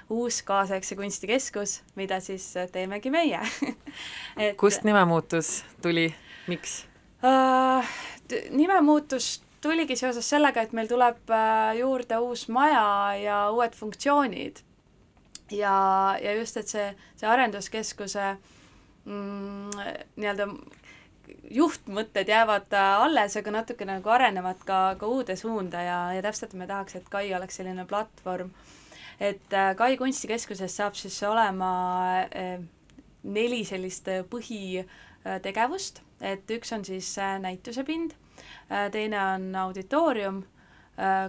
[0.10, 3.42] uus kaasaegse kunstikeskus, mida siis teemegi meie
[4.38, 6.08] et kust nimemuutus tuli,
[6.48, 6.80] miks
[7.22, 7.86] uh,?
[8.50, 11.36] nimemuutus tuligi seoses sellega, et meil tuleb
[11.78, 14.64] juurde uus maja ja uued funktsioonid
[15.52, 18.26] ja, ja just, et see, see arenduskeskuse
[19.06, 19.80] mm,
[20.16, 20.48] nii-öelda
[21.52, 26.68] juhtmõtted jäävad alles, aga natuke nagu arenevad ka, ka uude suunda ja, ja täpselt me
[26.70, 28.52] tahaks, et Kai oleks selline platvorm,
[29.20, 31.72] et äh, Kai kunstikeskuses saab siis olema
[32.26, 32.60] äh,
[33.24, 38.16] neli sellist põhitegevust, et üks on siis äh, näitusepind,
[38.94, 40.44] teine on auditoorium,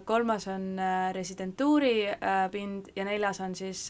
[0.05, 0.77] kolmas on
[1.15, 2.11] residentuuri
[2.53, 3.87] pind ja neljas on siis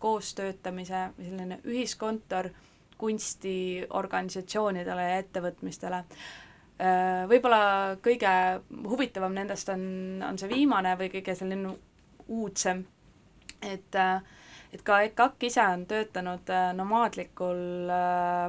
[0.00, 2.48] koostöötamise selline ühiskontor
[2.98, 6.02] kunstiorganisatsioonidele ja ettevõtmistele.
[7.30, 7.60] Võib-olla
[8.04, 8.30] kõige
[8.84, 9.82] huvitavam nendest on,
[10.28, 11.72] on see viimane või kõige selline
[12.28, 12.82] uudsem,
[13.64, 13.96] et
[14.76, 17.60] et ka EKAK ise on töötanud nomaadlikul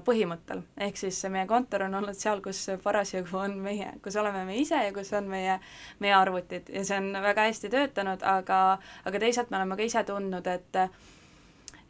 [0.07, 4.57] põhimõttel, ehk siis meie kontor on olnud seal, kus parasjagu on meie, kus oleme me
[4.59, 5.55] ise ja kus on meie,
[6.03, 6.67] meie arvutid.
[6.73, 8.59] Ja see on väga hästi töötanud, aga,
[9.07, 10.81] aga teisalt me oleme ka ise tundnud, et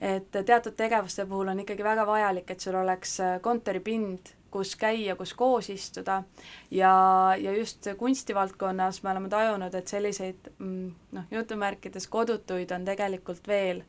[0.02, 5.16] et teatud tegevuste puhul on ikkagi väga vajalik, et sul oleks äh, kontoripind, kus käia,
[5.16, 6.24] kus koos istuda.
[6.72, 13.48] Ja, ja just kunstivaldkonnas me oleme tajunud, et selliseid mm, noh, jutumärkides kodutuid on tegelikult
[13.48, 13.84] veel,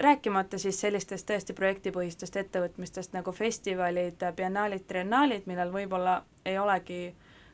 [0.00, 7.02] rääkimata siis sellistest tõesti projektipõhistest ettevõtmistest nagu festivalid, biennaalid, triennaalid, millel võib-olla ei olegi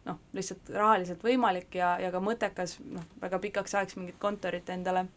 [0.06, 5.08] noh, lihtsalt rahaliselt võimalik ja, ja ka mõttekas noh, väga pikaks ajaks mingit kontorit endale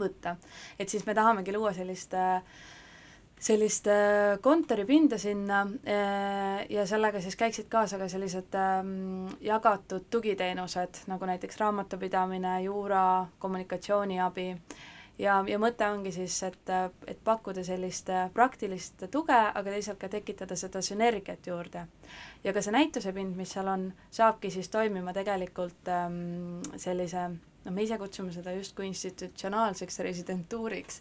[0.00, 0.36] võtta.
[0.78, 2.14] et siis me tahamegi luua sellist
[3.44, 3.88] sellist
[4.40, 5.66] kontoripinda sinna
[6.70, 14.48] ja sellega siis käiksid kaasa ka sellised ähm, jagatud tugiteenused, nagu näiteks raamatupidamine, juura, kommunikatsiooniabi
[15.18, 16.72] ja, ja mõte ongi siis, et,
[17.06, 21.86] et pakkuda sellist praktilist tuge, aga teisalt ka tekitada seda sünergiat juurde.
[22.44, 27.28] ja ka see näitusepind, mis seal on, saabki siis toimima tegelikult ähm, sellise
[27.64, 31.00] no me ise kutsume seda justkui institutsionaalseks residentuuriks,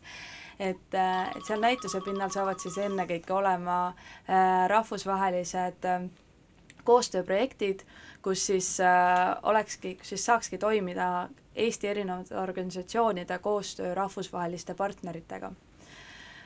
[0.60, 6.08] et, äh, et seal näituse pinnal saavad siis ennekõike olema äh, rahvusvahelised äh,
[6.84, 7.84] koostööprojektid,
[8.24, 15.52] kus siis äh, olekski, kus siis saakski toimida Eesti erinevate organisatsioonide koostöö rahvusvaheliste partneritega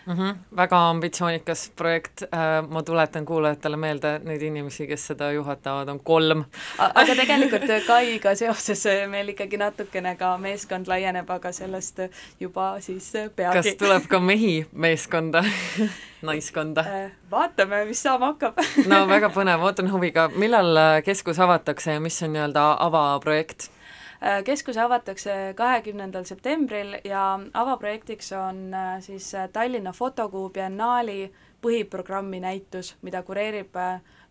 [0.07, 0.13] mm.
[0.13, 0.35] -hmm.
[0.55, 6.43] väga ambitsioonikas projekt, äh, ma tuletan kuulajatele meelde, neid inimesi, kes seda juhatavad, on kolm.
[6.79, 11.99] aga tegelikult Kaiga seoses meil ikkagi natukene ka meeskond laieneb, aga sellest
[12.39, 13.57] juba siis peagi.
[13.57, 15.43] kas tuleb ka mehi meeskonda
[16.27, 16.81] naiskonda?
[16.81, 22.23] Äh, vaatame, mis saama hakkab no väga põnev, ootan huviga, millal keskus avatakse ja mis
[22.23, 23.76] on nii-öelda avaprojekt?
[24.23, 32.39] Äh, keskus avatakse kahekümnendal septembril ja avaprojektiks on äh, siis äh, Tallinna Fotokuu biennaali põhiprogrammi
[32.41, 33.77] näitus, mida kureerib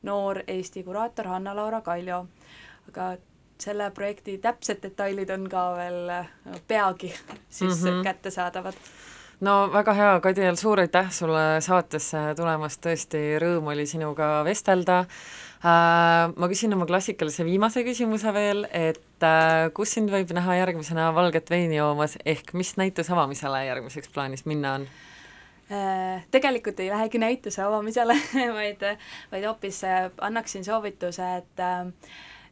[0.02, 2.26] noor Eesti kuraator Hanna-Laura Kaljo.
[2.88, 3.16] aga
[3.58, 6.12] selle projekti täpsed detailid on ka veel
[6.68, 7.14] peagi
[7.48, 8.02] siis mm -hmm.
[8.02, 8.74] kättesaadavad
[9.40, 15.04] no väga hea, Kadiel, suur aitäh sulle saatesse tulemast, tõesti rõõm oli sinuga vestelda
[16.36, 21.50] ma küsin oma klassikalise viimase küsimuse veel, et äh, kus sind võib näha järgmisena valget
[21.50, 24.86] veini joomas, ehk mis näituse avamisele järgmiseks plaanis minna on?
[25.72, 28.16] Äh, tegelikult ei lähegi näituse avamisele
[28.60, 28.86] vaid,
[29.32, 29.82] vaid hoopis
[30.20, 31.68] annaksin soovituse, et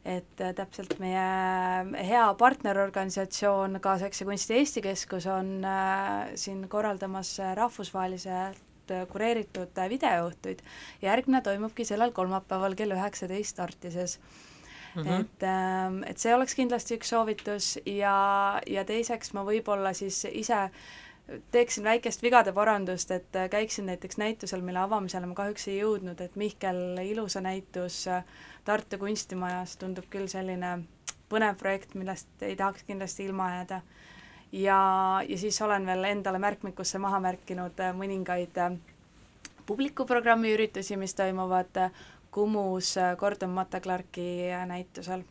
[0.05, 9.05] et täpselt meie hea partnerorganisatsioon Kaasaegse kunsti Eesti Keskus on äh, siin korraldamas rahvusvaheliselt Äh,
[9.09, 10.59] kureeritud äh, videoõhtuid.
[11.01, 14.19] järgmine toimubki sellel kolmapäeval kell üheksateist Artises
[14.95, 15.01] mm.
[15.01, 15.21] -hmm.
[15.21, 20.69] et, ähm, et see oleks kindlasti üks soovitus ja, ja teiseks ma võib-olla siis ise
[21.51, 26.35] teeksin väikest vigade parandust, et käiksin näiteks näitusel, mille avamisele ma kahjuks ei jõudnud, et
[26.35, 28.05] Mihkel Ilusa näitus
[28.63, 30.83] Tartu kunstimajas tundub küll selline
[31.29, 33.81] põnev projekt, millest ei tahaks kindlasti ilma jääda
[34.51, 34.79] ja,
[35.29, 38.59] ja siis olen veel endale märkmikusse maha märkinud mõningaid
[39.65, 41.79] publikuprogrammi üritusi, mis toimuvad
[42.35, 45.23] Kumus Gordon Matta Clarki näitusel.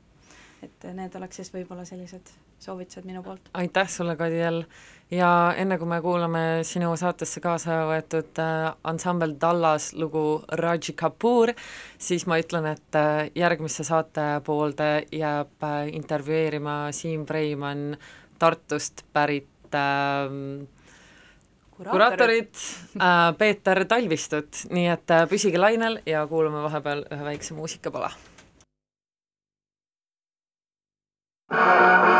[0.64, 2.30] et need oleks siis võib-olla sellised
[2.64, 3.48] soovitused minu poolt.
[3.54, 4.64] aitäh sulle, Kadiel,
[5.10, 11.52] ja enne kui me kuulame sinu saatesse kaasa võetud äh, ansambel Dallas lugu Raji Kapoor,
[11.98, 17.98] siis ma ütlen, et äh, järgmisse saate poolde jääb äh, intervjueerima Siim Preimann
[18.38, 20.32] Tartust pärit äh,
[21.78, 22.60] kuraatorit
[22.96, 28.12] äh, Peeter Talvistut, nii et äh, püsige lainel ja kuulame vahepeal ühe väikse muusikapala.
[31.54, 32.13] It's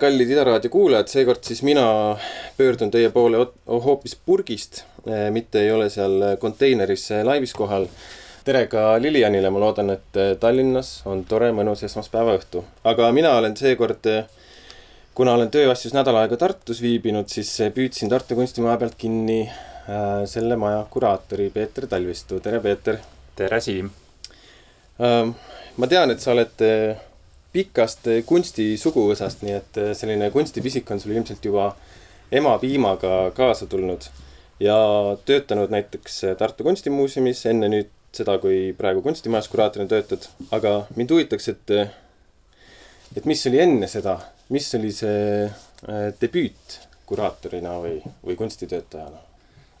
[0.00, 1.84] kallid Ida raadio kuulajad, seekord siis mina
[2.56, 4.82] pöördun teie poole ot- hoopis purgist,
[5.34, 7.86] mitte ei ole seal konteineris laivis kohal.
[8.44, 12.62] tere ka Lilianile, ma loodan, et Tallinnas on tore mõnus esmaspäeva õhtu.
[12.84, 14.06] aga mina olen seekord,
[15.14, 19.50] kuna olen tööasjus nädal aega Tartus viibinud, siis püüdsin Tartu kunstimaja pealt kinni
[20.26, 22.98] selle maja kuraatori Peeter Talvistu, tere Peeter!
[23.36, 23.90] tere, Siim!
[25.00, 25.30] Ähm,
[25.76, 26.60] ma tean, et sa oled
[27.52, 31.70] pikast äh, kunsti suguvõsast, nii et äh, selline kunstipisik on sul ilmselt juba
[32.32, 34.10] emapiimaga kaasa tulnud.
[34.60, 34.76] ja
[35.24, 40.28] töötanud näiteks äh, Tartu Kunstimuuseumis, enne nüüd seda, kui praegu kunstimajas kuraatorina töötad.
[40.50, 41.74] aga mind huvitaks, et,
[43.16, 45.50] et mis oli enne seda, mis oli see
[46.20, 49.30] debüüt kuraatorina või, või kunstitöötajana?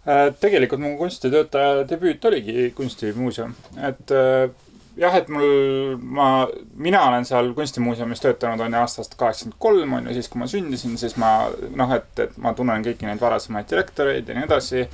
[0.08, 4.48] Äh, tegelikult mu kunstitöötaja debüüt oligi Kunstimuuseum, et äh,
[4.98, 6.48] jah, et mul, ma,
[6.80, 10.48] mina olen seal kunstimuuseumis töötanud on ju aastast kaheksakümmend kolm on ju, siis kui ma
[10.50, 11.32] sündisin, siis ma
[11.76, 14.86] noh, et, et ma tunnen kõiki neid varasemaid direktoreid ja nii edasi.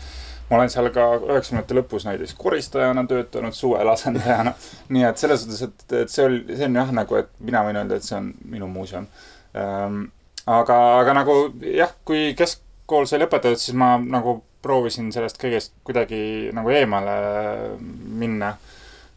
[0.51, 4.53] ma olen seal ka üheksakümnendate lõpus näiteks koristajana töötanud, suvel asendajana.
[4.95, 7.81] nii et selles suhtes, et, et see oli, see on jah, nagu, et mina võin
[7.81, 9.09] öelda, et see on minu muuseum
[9.57, 10.05] ähm,.
[10.47, 16.53] aga, aga nagu jah, kui keskkool sai lõpetatud, siis ma nagu proovisin sellest kõigest kuidagi
[16.55, 17.17] nagu eemale
[17.79, 18.55] minna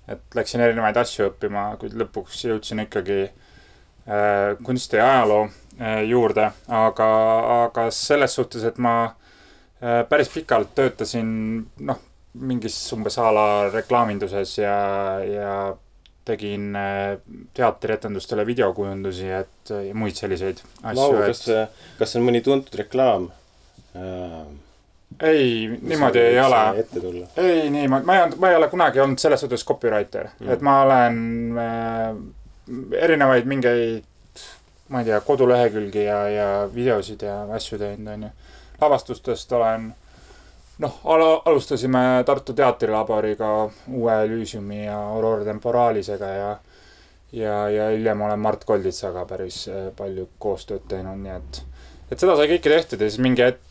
[0.10, 6.50] et läksin erinevaid asju õppima, kuid lõpuks jõudsin ikkagi äh, kunsti ja ajaloo äh, juurde,
[6.67, 7.10] aga,
[7.65, 11.30] aga selles suhtes, et ma äh, päris pikalt töötasin,
[11.89, 12.02] noh,
[12.39, 14.80] mingis umbes a la reklaaminduses ja,
[15.26, 15.54] ja
[16.30, 17.17] tegin äh,
[17.58, 21.30] teatrietendustele videokujundusi, et ja muid selliseid asju Vau, et...
[21.34, 23.30] kas, kas on mõni tuntud reklaam
[23.93, 24.50] äh,?
[25.21, 26.86] Ei, niimoodi ei ole.
[27.38, 30.62] ei, niimoodi, ma ei olnud, ma ei ole kunagi olnud selles suhtes copywriter mm., et
[30.62, 31.17] ma olen
[31.58, 34.43] äh, erinevaid mingeid,
[34.89, 38.29] ma ei tea, kodulehekülgi ja, ja videosid ja asju teinud, onju.
[38.82, 39.91] lavastustest olen,
[40.86, 46.57] noh, alustasime Tartu Teatrilaboriga Uue Elysiumi ja Aurora Temporalisega ja
[47.32, 51.61] ja, ja hiljem olen Mart Kolditsaga päris äh, palju koostööd teinud, nii et,
[52.11, 53.68] et seda sai kõike tehtud ja siis mingi hetk,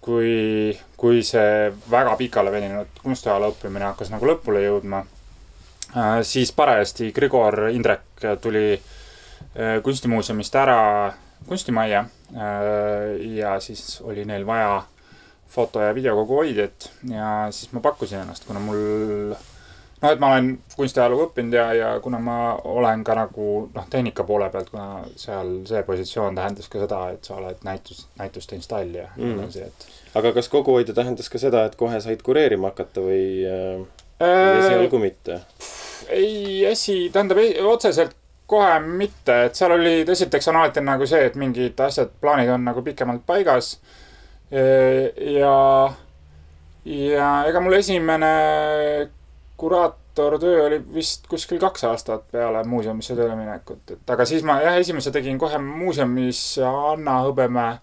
[0.00, 5.04] kui, kui see väga pikale veninud kunstiajaloo õppimine hakkas nagu lõpule jõudma,
[6.22, 8.80] siis parajasti Grigor Indrek tuli
[9.82, 10.78] kunstimuuseumist ära
[11.48, 12.04] kunstimajja.
[13.38, 14.82] ja siis oli neil vaja
[15.48, 19.34] foto- ja videokogu hoidjat ja siis ma pakkusin ennast, kuna mul
[20.02, 22.38] noh, et ma olen kunstiajalugu õppinud ja, ja kuna ma
[22.70, 27.28] olen ka nagu noh, tehnika poole pealt, kuna seal see positsioon tähendas ka seda, et
[27.28, 29.34] sa oled näitus, näituste installija Mm.
[29.34, 29.50] mm..
[29.50, 33.82] see, et aga kas koguhoidja tähendas ka seda, et kohe said kureerima hakata või äh,
[34.20, 35.42] esialgu mitte?
[36.08, 38.14] ei, esi, tähendab ei, otseselt
[38.48, 42.64] kohe mitte, et seal olid, esiteks on alati nagu see, et mingid asjad, plaanid on
[42.64, 43.74] nagu pikemalt paigas.
[44.50, 45.56] ja,
[46.88, 48.30] ja ega mul esimene
[49.58, 54.78] kuraatortöö oli vist kuskil kaks aastat peale muuseumisse tööle minekut, et aga siis ma jah,
[54.78, 57.78] esimese tegin kohe muuseumis Anna Hõbemäe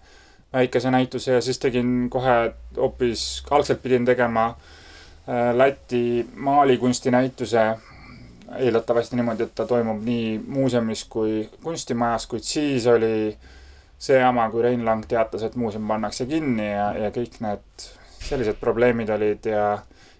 [0.52, 7.66] väikese näituse ja siis tegin kohe hoopis, algselt pidin tegema äh, Läti maalikunstinäituse
[8.56, 13.36] eeldatavasti niimoodi, et ta toimub nii muuseumis kui kunstimajas, kuid siis oli
[13.98, 17.86] see jama, kui Rein Lang teatas, et muuseum pannakse kinni ja, ja kõik need
[18.26, 19.66] sellised probleemid olid ja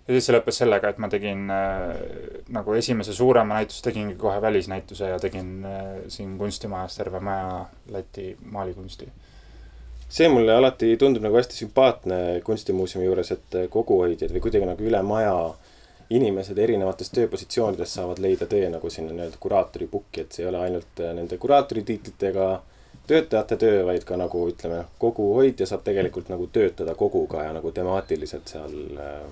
[0.06, 1.92] ja siis see lõppes sellega, et ma tegin äh,
[2.54, 8.36] nagu esimese suurema näituse tegingi kohe välisnäituse ja tegin äh, siin kunstimajas terve maja Läti
[8.44, 9.08] maalikunsti.
[10.08, 15.02] see mulle alati tundub nagu hästi sümpaatne kunstimuuseumi juures, et koguhoidjad või kuidagi nagu üle
[15.02, 15.34] maja
[16.10, 20.62] inimesed erinevates tööpositsioonides saavad leida tee nagu sinna nii-öelda kuraatori pukki, et see ei ole
[20.68, 22.50] ainult äh, nende kuraatori tiitlitega
[23.06, 28.54] töötajate töö, vaid ka nagu ütleme, koguhoidja saab tegelikult nagu töötada koguga ja nagu temaatiliselt
[28.54, 29.26] seal äh,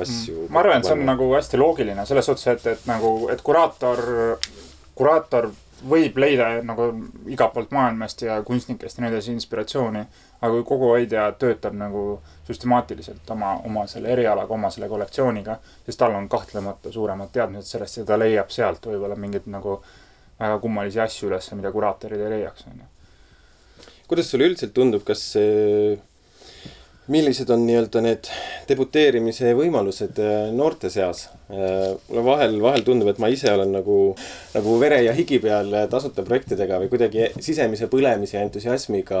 [0.00, 0.46] asju.
[0.48, 4.02] ma arvan, et see on nagu hästi loogiline selles suhtes, et, et nagu, et kuraator,
[4.94, 5.50] kuraator
[5.88, 6.86] võib leida nagu
[7.28, 10.04] igalt poolt maailmast ja kunstnikest ja nii edasi inspiratsiooni.
[10.44, 16.12] aga kui koguhoidja töötab nagu süstemaatiliselt oma, oma selle erialaga, oma selle kollektsiooniga, siis tal
[16.14, 19.78] on kahtlemata suuremad teadmised sellest ja ta leiab sealt võib-olla mingeid nagu
[20.40, 22.90] väga kummalisi asju üles, mida kuraatorid ei leiaks, on ju.
[24.08, 25.96] kuidas sulle üldiselt tundub, kas see,
[27.12, 28.28] millised on nii-öelda need
[28.68, 31.28] debuteerimise võimalused äh, noorte seas?
[31.44, 33.96] mulle vahel, vahel tundub, et ma ise olen nagu,
[34.54, 39.20] nagu vere ja higi peal äh, tasuta projektidega või kuidagi sisemise põlemise ja entusiasmiga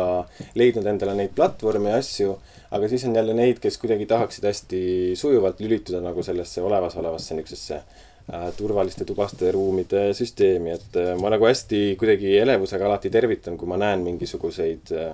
[0.56, 2.38] leidnud endale neid platvorme ja asju.
[2.74, 4.80] aga siis on jälle neid, kes kuidagi tahaksid hästi
[5.20, 11.46] sujuvalt lülituda nagu sellesse olemasolevasse niisugusesse äh, turvaliste tubaste ruumide süsteemi, et äh, ma nagu
[11.46, 15.12] hästi kuidagi elevusega alati tervitan, kui ma näen mingisuguseid äh,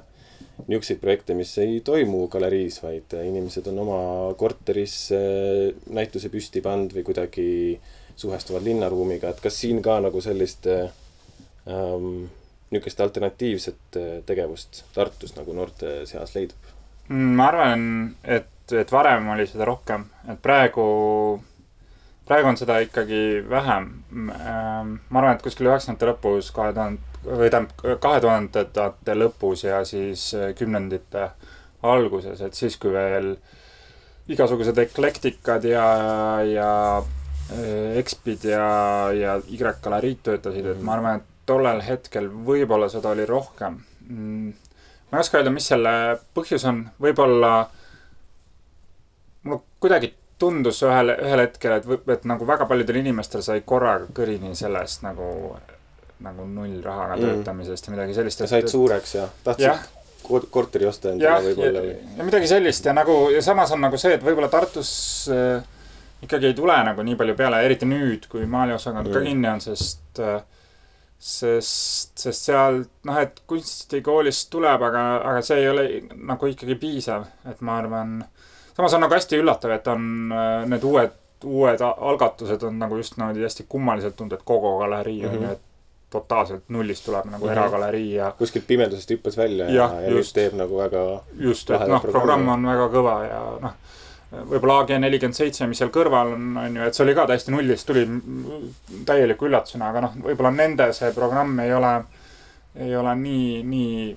[0.67, 4.01] niisuguseid projekte, mis ei toimu galeriis, vaid inimesed on oma
[4.39, 4.97] korteris
[5.93, 7.49] näituse püsti pannud või kuidagi
[8.21, 10.93] suhestuvad linnaruumiga, et kas siin ka nagu sellist äh,
[11.69, 12.27] ähm,
[12.71, 16.73] niisugust alternatiivset äh, tegevust Tartus nagu noorte seas leidub?
[17.09, 17.87] Mm, ma arvan,
[18.25, 20.85] et, et varem oli seda rohkem, et praegu,
[22.29, 23.89] praegu on seda ikkagi vähem.
[24.11, 30.31] ma arvan, et kuskil üheksakümnendate lõpus, kahe tuhande, või tähendab kahe tuhandendate lõpus ja siis
[30.35, 31.31] äh, kümnendite
[31.83, 33.35] alguses, et siis, kui veel
[34.31, 35.85] igasugused eklektikad ja,
[36.47, 38.65] ja äh, ekspid ja,
[39.17, 43.81] ja Y-galeriid töötasid, et ma arvan, et tollel hetkel võib-olla seda oli rohkem.
[44.09, 44.53] Mm
[45.11, 45.93] ma ei oska öelda, mis selle
[46.35, 47.53] põhjus on, võib-olla
[49.43, 54.55] mulle kuidagi tundus ühel, ühel hetkel, et, et nagu väga paljudel inimestel sai korraga kõrini
[54.57, 55.59] sellest nagu,
[56.21, 57.23] nagu nullrahaga Mm.
[57.23, 57.27] mm.
[57.41, 58.39] töötamisest ja midagi sellist.
[58.39, 59.89] sa said suureks ja tahtsid
[60.23, 61.97] ko- korteri osta endale, ja, võib-olla või?
[62.19, 65.63] ja midagi sellist ja nagu ja samas on nagu see, et võib-olla Tartus äh,
[66.23, 69.13] ikkagi ei tule nagu nii palju peale, eriti nüüd, kui maaliosakond mm.
[69.13, 69.27] ka Mm.
[69.27, 70.43] kinni on, sest äh,
[71.21, 75.03] sest, sest seal noh, et kunstikoolist tuleb, aga,
[75.33, 78.23] aga see ei ole nagu ikkagi piisav, et ma arvan.
[78.77, 83.17] samas on nagu hästi üllatav, et on äh, need uued, uued algatused on nagu just
[83.19, 85.45] niimoodi hästi kummaliselt tundub, et Kogo galerii on Mhm.
[85.45, 85.61] ju, et
[86.11, 87.53] totaalselt nullist tuleb nagu Mhm.
[87.53, 90.35] eragalerii ja kuskilt pimedusest hüppas välja ja, ja, ja just.
[90.35, 91.05] teeb nagu väga
[91.39, 93.77] just, et noh, programm on väga kõva ja noh,
[94.51, 97.51] võib-olla AG nelikümmend seitse, mis seal kõrval on, on ju, et see oli ka täiesti
[97.55, 98.05] nullist, tuli
[99.07, 101.95] täieliku üllatusena, aga noh, võib-olla nende see programm ei ole,
[102.79, 104.17] ei ole nii, nii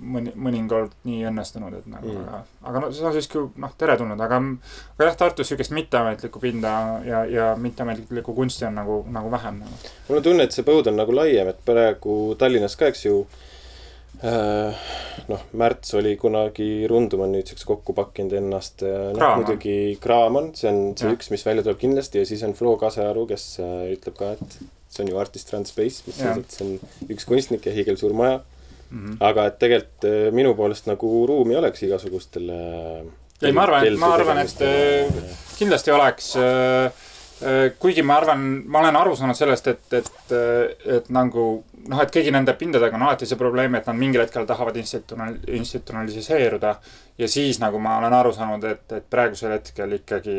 [0.00, 2.24] mõni, mõnikord nii õnnestunud, et nagu Mm.
[2.26, 2.40] aga,
[2.70, 6.72] aga no see on siiski noh, teretulnud, aga aga jah, Tartus niisugust mitteametlikku pinda
[7.04, 9.92] ja, ja mitteametlikku kunsti on nagu, nagu vähem nagu..
[10.08, 13.20] mul on tunne, et see põud on nagu laiem, et praegu Tallinnas ka, eks ju
[14.24, 14.74] äh,
[15.28, 18.82] noh, Märts oli kunagi Rundumann nüüdseks kokku pakkinud ennast.
[18.82, 19.44] noh, Kraaman.
[19.44, 21.16] muidugi Kraaman, see on see Jah.
[21.16, 24.60] üks, mis välja tuleb kindlasti ja siis on Flo Kasearu, kes äh, ütleb ka, et
[24.90, 28.16] see on ju Artist Run Space, mis siis, et see on üks kunstnik ja hiigelsuur
[28.16, 28.40] maja.
[28.90, 29.16] Mm -hmm.
[29.20, 32.56] aga et tegelikult äh, minu poolest nagu ruumi oleks igasugustele.
[33.42, 35.22] Ei, ma arvan, et- ma arvan, et, äh,
[35.58, 36.36] kindlasti oleks,
[37.40, 40.32] Äh, kuigi ma arvan, ma olen aru saanud sellest, et, et,
[40.98, 41.44] et nagu
[41.88, 45.38] noh, et kõigi nende pindadega on alati see probleem, et nad mingil hetkel tahavad institutsional-,
[45.48, 46.74] institutsionaliseeruda.
[47.18, 50.36] ja siis nagu ma olen aru saanud, et, et praegusel hetkel ikkagi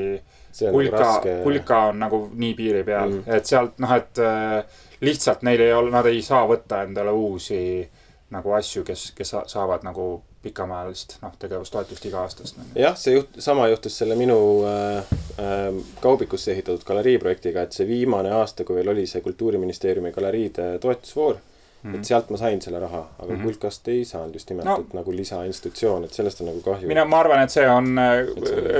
[0.60, 5.42] kulka nagu, kulka on nagu nii piiri peal mm., et sealt noh, et äh, lihtsalt
[5.42, 7.64] neil ei ole, nad ei saa võtta endale uusi
[8.32, 12.58] nagu asju, kes, kes saavad nagu pikemaajalist noh, tegevustoetust iga-aastast.
[12.76, 15.68] jah, see juht-, sama juhtus selle minu äh, äh,
[16.02, 21.38] kaubikusse ehitatud galerii projektiga, et see viimane aasta, kui veel oli see Kultuuriministeeriumi galeriide toetusvoor
[21.84, 21.98] mm, -hmm.
[21.98, 23.44] et sealt ma sain selle raha, aga mm -hmm.
[23.44, 26.88] Kulkast ei saanud just nimelt no., et nagu lisainstitutsioon, et sellest on nagu kahju.
[26.88, 27.96] mina, ma arvan, et see on,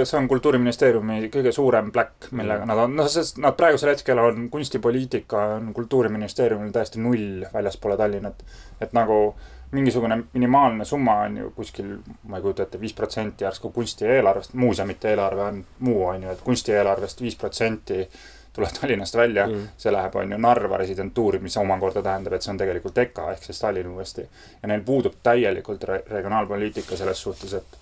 [0.04, 2.76] see on Kultuuriministeeriumi kõige suurem pläkk, millega mm -hmm.
[2.76, 8.44] nad on, noh, sest nad praegusel hetkel on, kunstipoliitika on Kultuuriministeeriumil täiesti null väljaspoole Tallinnat.
[8.82, 9.36] et nagu
[9.72, 15.10] mingisugune minimaalne summa on ju kuskil, ma ei kujuta ette, viis protsenti järsku kunstieelarvest, muuseumite
[15.10, 18.10] eelarve on muu, on ju, et kunstieelarvest viis protsenti
[18.54, 22.52] tuleb Tallinnast välja mm., see läheb, on ju, Narva residentuuri, mis omakorda tähendab, et see
[22.52, 24.28] on tegelikult EKA ehk siis Tallinn uuesti.
[24.62, 27.78] ja neil puudub täielikult re regionaalpoliitika selles suhtes, et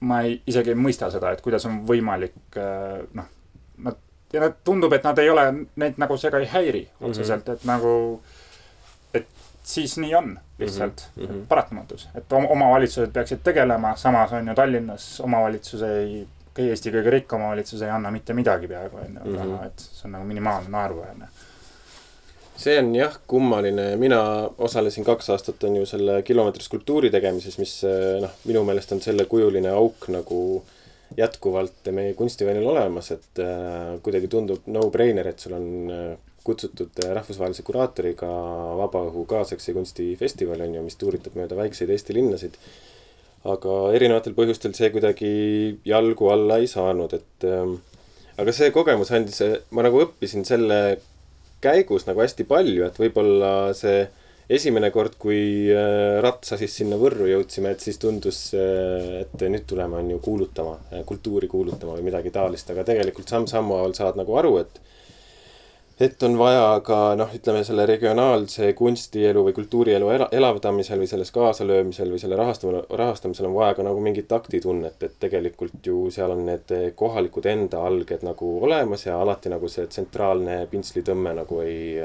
[0.00, 3.28] ma ei, isegi ei mõista seda, et kuidas on võimalik äh, noh,
[3.84, 3.98] nad,
[4.32, 5.46] ja nad tundub, et nad ei ole,
[5.76, 7.58] neid nagu see ka ei häiri otseselt mm, -hmm.
[7.58, 8.22] et nagu
[9.66, 11.46] siis nii on lihtsalt mm, -hmm.
[11.48, 16.28] paratamatus, et omavalitsused peaksid tegelema, samas on ju Tallinnas omavalitsus ei,
[16.58, 20.16] Eesti kõige rikkam omavalitsus ei anna mitte midagi peaaegu on ju raha, et see on
[20.16, 21.28] nagu minimaalne naeruväärne.
[22.56, 24.20] see on jah kummaline, mina
[24.58, 27.82] osalesin kaks aastat on ju selle kilomeetri skulptuuri tegemises, mis
[28.22, 30.40] noh, minu meelest on sellekujuline auk nagu
[31.16, 37.64] jätkuvalt meie kunstiväljal olemas, et äh, kuidagi tundub no-brainer, et sul on äh, kutsutud rahvusvahelise
[37.66, 38.28] kuraatoriga
[38.80, 42.58] Vabaõhu kaasaegse kunstifestival on ju, mis tuuritab mööda väikseid Eesti linnasid.
[43.54, 45.30] Aga erinevatel põhjustel see kuidagi
[45.86, 47.78] jalgu alla ei saanud, et ähm,
[48.40, 50.80] aga see kogemus andis, ma nagu õppisin selle
[51.64, 54.04] käigus nagu hästi palju, et võib-olla see
[54.52, 59.66] esimene kord, kui äh, ratsa siis sinna Võrru jõudsime, et siis tundus, äh, et nüüd
[59.66, 60.76] tuleme, on ju, kuulutama,
[61.08, 64.82] kultuuri kuulutama või midagi taolist, aga tegelikult samm-sammu haaval saad nagu aru, et
[66.00, 71.32] et on vaja ka noh, ütleme selle regionaalse kunstielu või kultuurielu ela, elavdamisel või selles
[71.32, 76.36] kaasalöömisel või selle rahastamine, rahastamisel on vaja ka nagu mingit taktitunnet, et tegelikult ju seal
[76.36, 82.02] on need kohalikud enda alged nagu olemas ja alati nagu see tsentraalne pintslitõmme nagu ei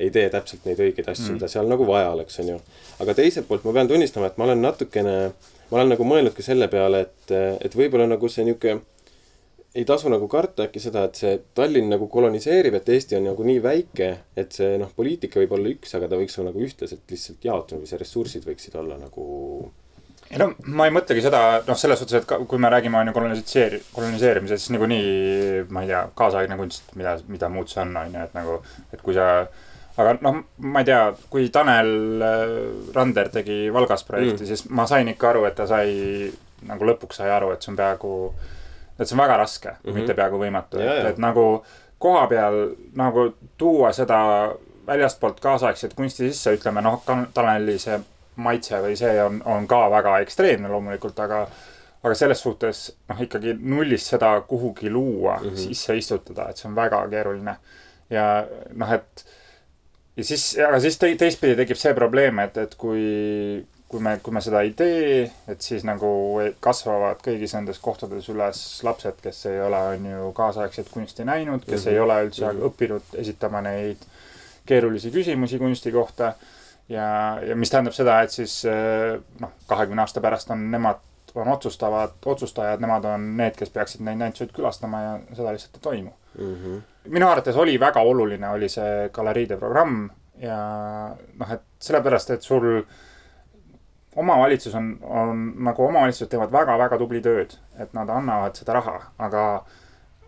[0.00, 2.56] ei tee täpselt neid õigeid asju mm., mida seal nagu vaja oleks, on ju.
[3.04, 5.14] aga teiselt poolt ma pean tunnistama, et ma olen natukene,
[5.70, 7.34] ma olen nagu mõelnud ka selle peale, et,
[7.64, 8.82] et võib-olla nagu see niisugune
[9.74, 13.46] ei tasu nagu karta äkki seda, et see Tallinn nagu koloniseerib, et Eesti on nagu
[13.46, 17.10] nii väike, et see noh, poliitika võib olla üks, aga ta võiks olla nagu ühtlaselt
[17.10, 19.24] lihtsalt jaotunud või see ressursid võiksid olla nagu
[20.30, 20.48] ei no
[20.78, 23.82] ma ei mõtlegi seda, noh, selles suhtes, et ka, kui me räägime, on ju, koloniseeri-,
[23.92, 28.24] koloniseerimisest, siis niikuinii, ma ei tea, kaasaegne kunst, mida, mida muud see on, on ju,
[28.24, 28.56] et nagu,
[28.94, 29.28] et kui sa
[30.00, 32.56] aga noh, ma ei tea, kui Tanel äh,
[32.96, 36.30] Rander tegi Valgas projekti mm., siis ma sain ikka aru, et ta sai,
[36.66, 38.14] nagu lõpuks sai aru, et see on peaaegu
[38.98, 39.98] et see on väga raske mm, -hmm.
[39.98, 41.64] mitte peaaegu võimatu, et, et nagu
[41.98, 42.58] koha peal
[42.94, 44.18] nagu tuua seda
[44.86, 47.02] väljastpoolt kaasaegset kunsti sisse, ütleme noh,
[47.34, 48.00] Taneli see
[48.36, 51.46] maitse või see on, on ka väga ekstreemne loomulikult, aga
[52.04, 55.56] aga selles suhtes noh, ikkagi nullist seda kuhugi luua mm, -hmm.
[55.56, 57.56] sisse istutada, et see on väga keeruline.
[58.10, 59.24] ja noh, et
[60.16, 63.04] ja siis, aga siis te, teistpidi tekib see probleem, et, et kui,
[63.94, 66.08] kui me, kui me seda ei tee, et siis nagu
[66.62, 71.84] kasvavad kõigis nendes kohtades üles lapsed, kes ei ole, on ju, kaasaegset kunsti näinud, kes
[71.84, 71.92] mm -hmm.
[71.92, 72.66] ei ole üldse mm -hmm.
[72.68, 74.02] õppinud esitama neid
[74.66, 76.32] keerulisi küsimusi kunsti kohta.
[76.88, 78.64] ja, ja mis tähendab seda, et siis
[79.40, 80.98] noh, kahekümne aasta pärast on nemad,
[81.34, 85.80] on otsustavad, otsustajad, nemad on need, kes peaksid neid näituseid külastama ja seda lihtsalt ei
[85.80, 86.54] toimu mm.
[86.54, 86.82] -hmm.
[87.08, 90.58] minu arvates oli väga oluline, oli see galeriide programm ja
[91.38, 92.82] noh, et sellepärast, et sul
[94.16, 99.46] omavalitsus on, on nagu omavalitsused teevad väga-väga tubli tööd, et nad annavad seda raha, aga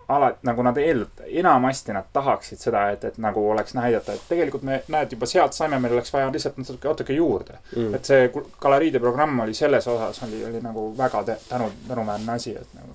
[0.08, 4.62] alati nagu nad eeldavad, enamasti nad tahaksid seda, et, et nagu oleks näidata, et tegelikult
[4.66, 7.94] me, näed, juba sealt saime, meil oleks vaja lihtsalt natuke, natuke juurde mm..
[7.98, 8.28] et see
[8.62, 12.94] galeriide programm oli selles osas oli, oli nagu väga tänu, tänuväärne asi, et nagu.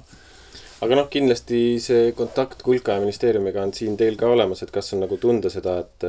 [0.87, 4.93] aga noh, kindlasti see kontakt Kulka ja ministeeriumiga on siin teil ka olemas, et kas
[4.95, 6.07] on nagu tunda seda, et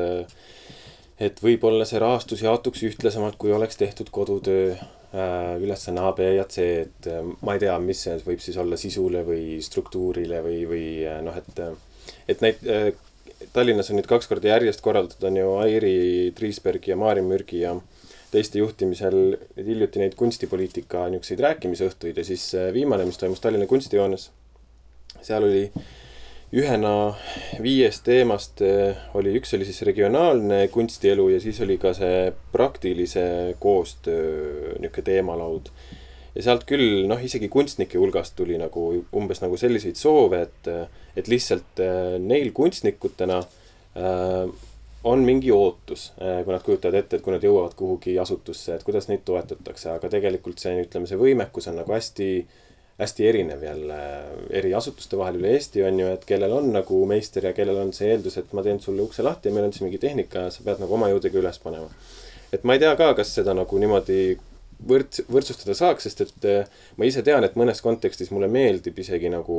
[1.23, 6.47] et võib-olla see rahastus jaotuks ühtlasemalt, kui oleks tehtud kodutöö äh, ülesanne A, B ja
[6.51, 10.59] C, et äh, ma ei tea, mis see võib siis olla sisule või struktuurile või,
[10.69, 11.63] või äh, noh, et,
[12.31, 12.63] et neid
[13.53, 15.97] Tallinnas on nüüd kaks korda järjest korraldatud, on ju Airi
[16.37, 17.75] Triisbergi ja Maarin Mürgi ja
[18.33, 24.31] teiste juhtimisel hiljuti neid kunstipoliitika niisuguseid rääkimisõhtuid ja siis viimane, mis toimus Tallinna kunstijoones,
[25.27, 25.67] seal oli
[26.53, 27.15] ühena
[27.65, 33.25] viiest teemast eh, oli, üks oli siis regionaalne kunstielu ja siis oli ka see praktilise
[33.61, 35.71] koostöö niisugune teemalaud.
[36.35, 38.85] ja sealt küll noh, isegi kunstnike hulgast tuli nagu
[39.17, 40.69] umbes nagu selliseid soove, et,
[41.17, 44.45] et lihtsalt eh, neil kunstnikutena äh,
[45.03, 49.09] on mingi ootus, kui nad kujutavad ette, et kui nad jõuavad kuhugi asutusse, et kuidas
[49.11, 52.61] neid toetatakse, aga tegelikult see, ütleme, see võimekus on nagu hästi äh,
[52.99, 53.99] hästi erinev jälle
[54.51, 57.93] eri asutuste vahel üle Eesti on ju, et kellel on nagu meister ja kellel on
[57.97, 60.55] see eeldus, et ma teen sulle ukse lahti ja meil on siis mingi tehnika ja
[60.55, 61.89] sa pead nagu oma jõudega üles panema.
[62.53, 64.37] et ma ei tea ka, kas seda nagu niimoodi
[64.89, 69.31] võrd-, võrdsustada saaks, sest et eh, ma ise tean, et mõnes kontekstis mulle meeldib isegi
[69.33, 69.57] nagu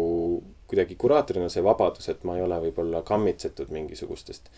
[0.69, 4.49] kuidagi kuraatorina see vabadus, et ma ei ole võib-olla kammitsetud mingisugustest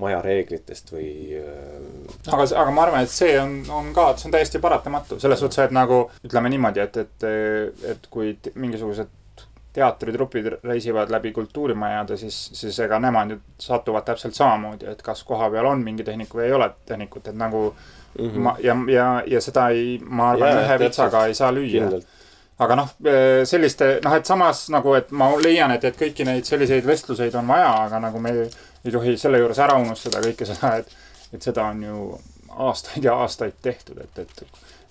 [0.00, 1.10] maja reeglitest või.
[1.36, 5.42] Äh, aga, aga ma arvan, et see on, on ka, see on täiesti paratamatu selles
[5.42, 7.30] suhtes, et nagu ütleme niimoodi, et, et,
[7.94, 9.16] et kui mingisugused
[9.72, 15.68] teatritrupid reisivad läbi kultuurimajade, siis, siis ega nemad ju satuvad täpselt samamoodi, et kas kohapeal
[15.70, 17.68] on mingi tehnik või ei ole tehnikut, et nagu
[18.18, 18.38] mm -hmm.
[18.38, 22.00] ma ja, ja, ja seda ei, ma arvan, ühe vitsaga ei saa lüüa.
[22.58, 22.88] aga noh,
[23.44, 27.48] selliste, noh, et samas nagu, et ma leian, et, et kõiki neid selliseid vestluseid on
[27.48, 28.34] vaja, aga nagu me
[28.84, 30.92] ei tohi selle juures ära unustada kõike seda, et,
[31.32, 32.18] et seda on ju
[32.50, 34.44] aastaid ja aastaid tehtud, et, et,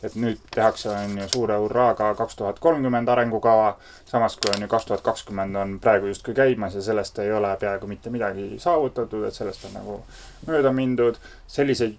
[0.04, 3.78] et nüüd tehakse, on ju suure hurraaga kaks tuhat kolmkümmend arengukava.
[4.06, 7.58] samas kui on ju kaks tuhat kakskümmend on praegu justkui käimas ja sellest ei ole
[7.60, 10.04] peaaegu mitte midagi saavutatud, et sellest on nagu
[10.48, 11.16] mööda mindud.
[11.48, 11.98] selliseid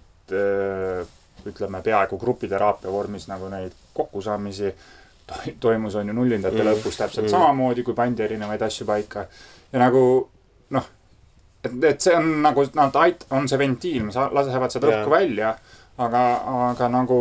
[1.47, 4.73] ütleme peaaegu grupiteraapia vormis nagu neid kokkusaamisi
[5.59, 6.67] toimus on ju nullindate mm.
[6.67, 7.31] lõpus täpselt mm.
[7.31, 9.25] samamoodi, kui pandi erinevaid asju paika.
[9.71, 10.01] ja nagu
[10.75, 10.89] noh
[11.63, 15.53] et, et see on nagu, nad ait-, on see ventiil, mis lasevad seda õhku välja,
[16.01, 16.23] aga,
[16.71, 17.19] aga nagu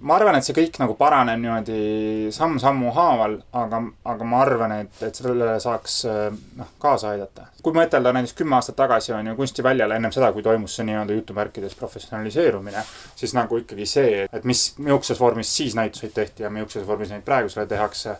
[0.00, 3.80] ma arvan, et see kõik nagu paraneb niimoodi samm-sammu haaval, aga,
[4.12, 5.96] aga ma arvan, et, et sellele saaks
[6.58, 7.48] noh, kaasa aidata.
[7.62, 11.18] kui mõtelda näiteks kümme aastat tagasi on ju kunstiväljal ennem seda, kui toimus see nii-öelda
[11.18, 12.84] jutumärkides professionaliseerumine,
[13.16, 17.26] siis nagu ikkagi see, et mis, mihukeses vormis siis näituseid tehti ja mihukeses vormis neid
[17.26, 18.16] praegusele tehakse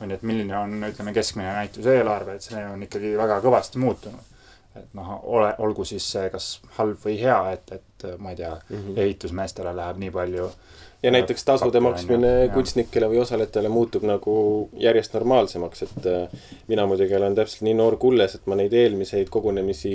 [0.00, 3.82] on ju, et milline on, ütleme, keskmine näituse eelarve, et see on ikkagi väga kõvasti
[3.82, 4.30] muutunud
[4.76, 8.52] et noh, ole, olgu siis see kas halb või hea, et, et ma ei tea
[8.54, 9.00] mm, -hmm.
[9.04, 10.50] ehitusmeestele läheb nii palju.
[11.02, 14.34] Ja näiteks tasude maksmine kunstnikele või osalejatele muutub nagu
[14.80, 19.32] järjest normaalsemaks, et äh, mina muidugi olen täpselt nii noor kulles, et ma neid eelmiseid
[19.32, 19.94] kogunemisi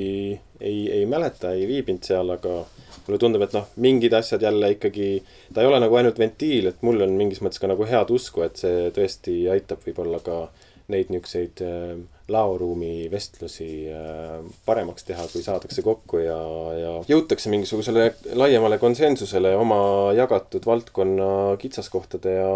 [0.60, 2.64] ei, ei mäleta, ei viibinud seal, aga
[3.06, 5.10] mulle tundub, et noh, mingid asjad jälle ikkagi,
[5.54, 8.46] ta ei ole nagu ainult ventiil, et mul on mingis mõttes ka nagu head usku,
[8.48, 10.48] et see tõesti aitab võib-olla ka
[10.94, 11.96] neid niisuguseid äh,
[12.32, 16.38] laoruumi vestlusi äh, paremaks teha, kui saadakse kokku ja,
[16.80, 19.80] ja jõutakse mingisugusele laiemale konsensusele oma
[20.18, 21.30] jagatud valdkonna
[21.62, 22.52] kitsaskohtade ja,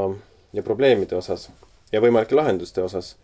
[0.53, 1.49] ja probleemide osas
[1.93, 3.15] ja võimalike lahenduste osas.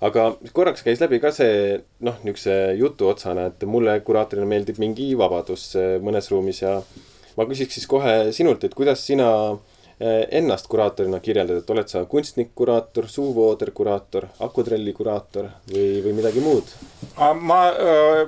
[0.00, 5.12] aga korraks käis läbi ka see noh, niisuguse jutu otsana, et mulle kuraatorina meeldib mingi
[5.18, 6.78] vabadus äh, mõnes ruumis ja
[7.36, 9.30] ma küsiks siis kohe sinult, et kuidas sina
[10.00, 16.72] ennast kuraatorina kirjeldad, et oled sa kunstnik-kuraator, suuvooder-kuraator, akutrelli kuraator või, või midagi muud?
[17.18, 17.60] ma,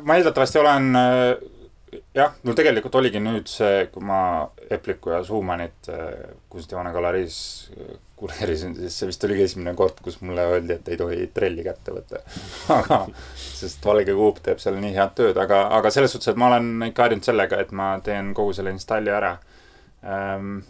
[0.04, 0.90] ma eeldatavasti olen
[2.12, 4.20] jah, mul tegelikult oligi nüüd see, kui ma
[4.68, 5.88] Epliku ja Schumannit
[6.52, 7.40] kunstihoone galeriis
[8.22, 11.94] kureerisin, siis see vist oligi esimene kord, kus mulle öeldi, et ei tohi trelli kätte
[11.94, 12.20] võtta.
[12.78, 13.00] aga,
[13.34, 16.86] sest Valge Kuup teeb seal nii head tööd, aga, aga selles suhtes, et ma olen
[16.90, 19.32] ikka harjunud sellega, et ma teen kogu selle installi ära
[20.06, 20.60] ähm,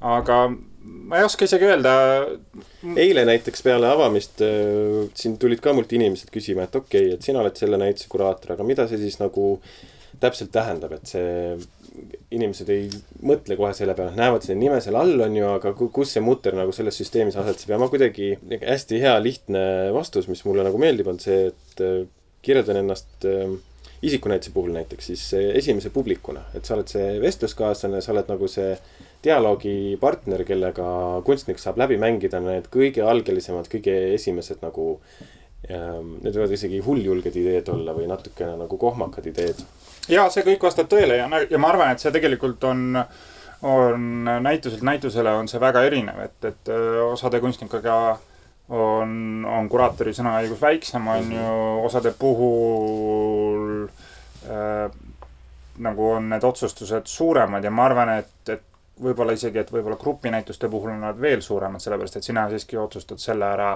[0.00, 0.40] aga
[1.06, 1.92] ma ei oska isegi öelda.
[2.96, 7.26] eile näiteks peale avamist äh, siin tulid ka mult inimesed küsima, et okei okay,, et
[7.26, 9.56] sina oled selle näituse kuraator, aga mida see siis nagu
[10.20, 11.56] täpselt tähendab, et see
[12.36, 12.88] inimesed ei
[13.24, 16.56] mõtle kohe selle peale, näevad selle nime seal all, on ju, aga kus see mutter
[16.56, 19.62] nagu selles süsteemis asetseb ja ma kuidagi hästi hea lihtne
[19.96, 22.04] vastus, mis mulle nagu meeldib, on see, et äh,
[22.44, 23.56] kirjeldan ennast äh,
[24.06, 25.24] isikunäituse puhul näiteks siis
[25.56, 28.74] esimese publikuna, et sa oled see vestluskaaslane, sa oled nagu see
[29.26, 30.88] dialoogipartner, kellega
[31.26, 34.96] kunstnik saab läbi mängida need kõige algelisemad, kõige esimesed nagu
[35.70, 36.18] ähm,.
[36.22, 39.64] Need võivad isegi hulljulged ideed olla või natukene nagu kohmakad ideed.
[40.08, 43.00] ja see kõik vastab tõele ja, ja ma arvan, et see tegelikult on,
[43.66, 46.72] on näituselt näitusele on see väga erinev, et, et
[47.08, 47.96] osade kunstnikega
[48.68, 51.50] on, on kuraatori sõnaõigus väiksem, on ju,
[51.86, 53.86] osade puhul
[54.46, 54.86] äh,
[55.82, 58.64] nagu on need otsustused suuremad ja ma arvan, et, et
[59.02, 63.20] võib-olla isegi, et võib-olla grupinäituste puhul on nad veel suuremad, sellepärast et sina siiski otsustad
[63.20, 63.74] selle ära.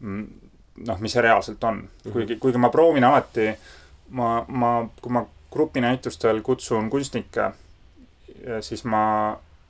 [0.00, 0.26] Mm,
[0.86, 2.12] noh, mis see reaalselt on, mhm.
[2.12, 3.50] kuigi, kuigi ma proovin alati,
[4.14, 4.72] ma, ma,
[5.02, 7.50] kui ma grupinäitustel kutsun kunstnikke,
[8.60, 9.02] siis ma,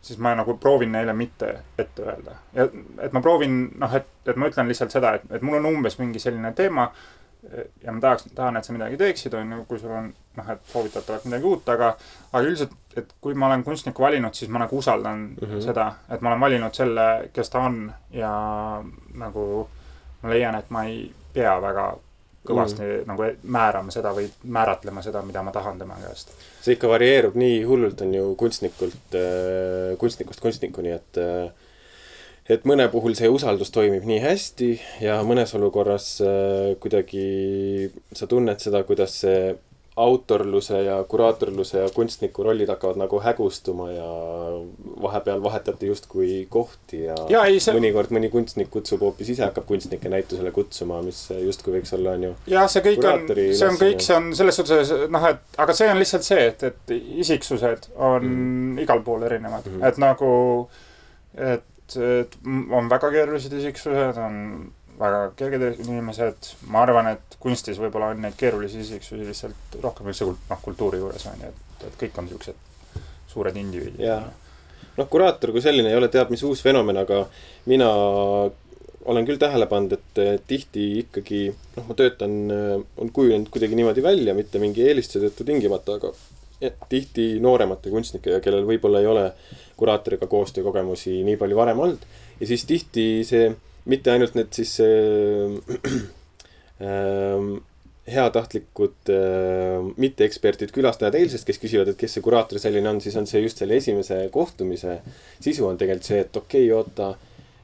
[0.02, 2.34] siis ma nagu proovin neile mitte ette öelda.
[2.54, 5.98] et ma proovin, noh, et, et ma ütlen lihtsalt seda, et, et mul on umbes
[5.98, 6.90] mingi selline teema
[7.84, 10.72] ja ma tahaks, tahan, et sa midagi teeksid, on ju, kui sul on noh, et
[10.72, 11.93] soovitatavat midagi uut, aga,
[12.32, 15.62] aga üldiselt, et kui ma olen kunstnikku valinud, siis ma nagu usaldan mm -hmm.
[15.64, 18.32] seda, et ma olen valinud selle, kes ta on ja
[19.14, 19.68] nagu
[20.22, 21.89] ma leian, et ma ei pea väga
[22.49, 23.07] kõvasti mm.
[23.07, 26.32] nagu määrama seda või määratlema seda, mida ma tahan tema käest.
[26.62, 29.16] see ikka varieerub nii hullult, on ju kunstnikult,
[29.99, 31.20] kunstnikust kunstnikuni, et
[32.49, 34.70] et mõne puhul see usaldus toimib nii hästi
[35.05, 39.40] ja mõnes olukorras äh, kuidagi sa tunned seda, kuidas see
[39.99, 44.11] autorluse ja kuraatorluse ja kunstniku rollid hakkavad nagu hägustuma ja
[45.03, 47.74] vahepeal vahetati justkui kohti ja, ja ei, see...
[47.74, 52.28] mõnikord mõni kunstnik kutsub hoopis ise, hakkab kunstnikke näitusele kutsuma, mis justkui võiks olla, on
[52.28, 52.34] ju.
[52.55, 55.90] jah, see kõik on, see on kõik, see on selles suhtes noh, et aga see
[55.90, 56.94] on lihtsalt see, et, et
[57.24, 58.78] isiksused on mm.
[58.86, 59.88] igal pool erinevad mm, -hmm.
[59.90, 60.30] et nagu,
[61.57, 64.68] et et on väga keerulised isiksused, on
[64.99, 70.26] väga kerged inimesed, ma arvan, et kunstis võib-olla on neid keerulisi isiksusi lihtsalt rohkem üldse
[70.28, 74.03] noh, kultuuri juures on ju, et, et kõik on niisugused suured indiviidid.
[74.99, 77.22] noh, kuraator kui selline ei ole teab mis uus fenomen, aga
[77.70, 77.91] mina
[79.09, 81.47] olen küll tähele pannud, et tihti ikkagi
[81.78, 82.34] noh, ma töötan,
[82.99, 86.12] on kujunenud kuidagi niimoodi välja, mitte mingi eelistuse tõttu tingimata, aga
[86.88, 89.24] tihti nooremate kunstnikega, kellel võib-olla ei ole
[89.78, 92.06] kuraatoriga koostöökogemusi nii palju varem olnud.
[92.40, 93.50] ja siis tihti see,
[93.86, 95.54] mitte ainult need siis äh,
[96.88, 97.48] äh,
[98.12, 103.26] heatahtlikud äh, mitteeksperdid, külastajad eilsest, kes küsivad, et kes see kuraator selline on, siis on
[103.28, 105.00] see just selle esimese kohtumise
[105.40, 107.12] sisu on tegelikult see, et okei okay,, oota,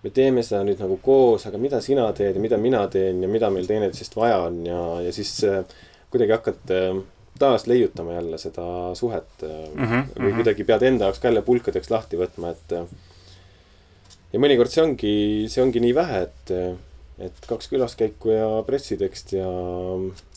[0.05, 3.31] me teeme seda nüüd nagu koos, aga mida sina teed ja mida mina teen ja
[3.31, 5.63] mida meil teineteisest vaja on ja, ja siis äh,
[6.13, 7.01] kuidagi hakkad äh,
[7.39, 10.37] taas leiutama jälle seda suhet mm -hmm, või mhm.
[10.37, 12.75] kuidagi pead enda jaoks ka jälle pulkadeks lahti võtma, et.
[14.33, 15.15] ja mõnikord see ongi,
[15.49, 16.53] see ongi nii vähe, et,
[17.19, 19.51] et kaks külaskäiku ja pressitekst ja,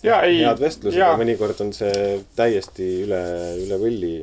[0.04, 3.24] ja ei, head vestlused ja mõnikord on see täiesti üle,
[3.66, 4.16] üle võlli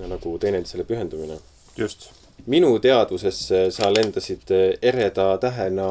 [0.00, 1.38] nagu teineteisele pühendumine.
[1.76, 2.10] just
[2.46, 4.50] minu teadvusesse sa lendasid
[4.82, 5.88] ereda tähena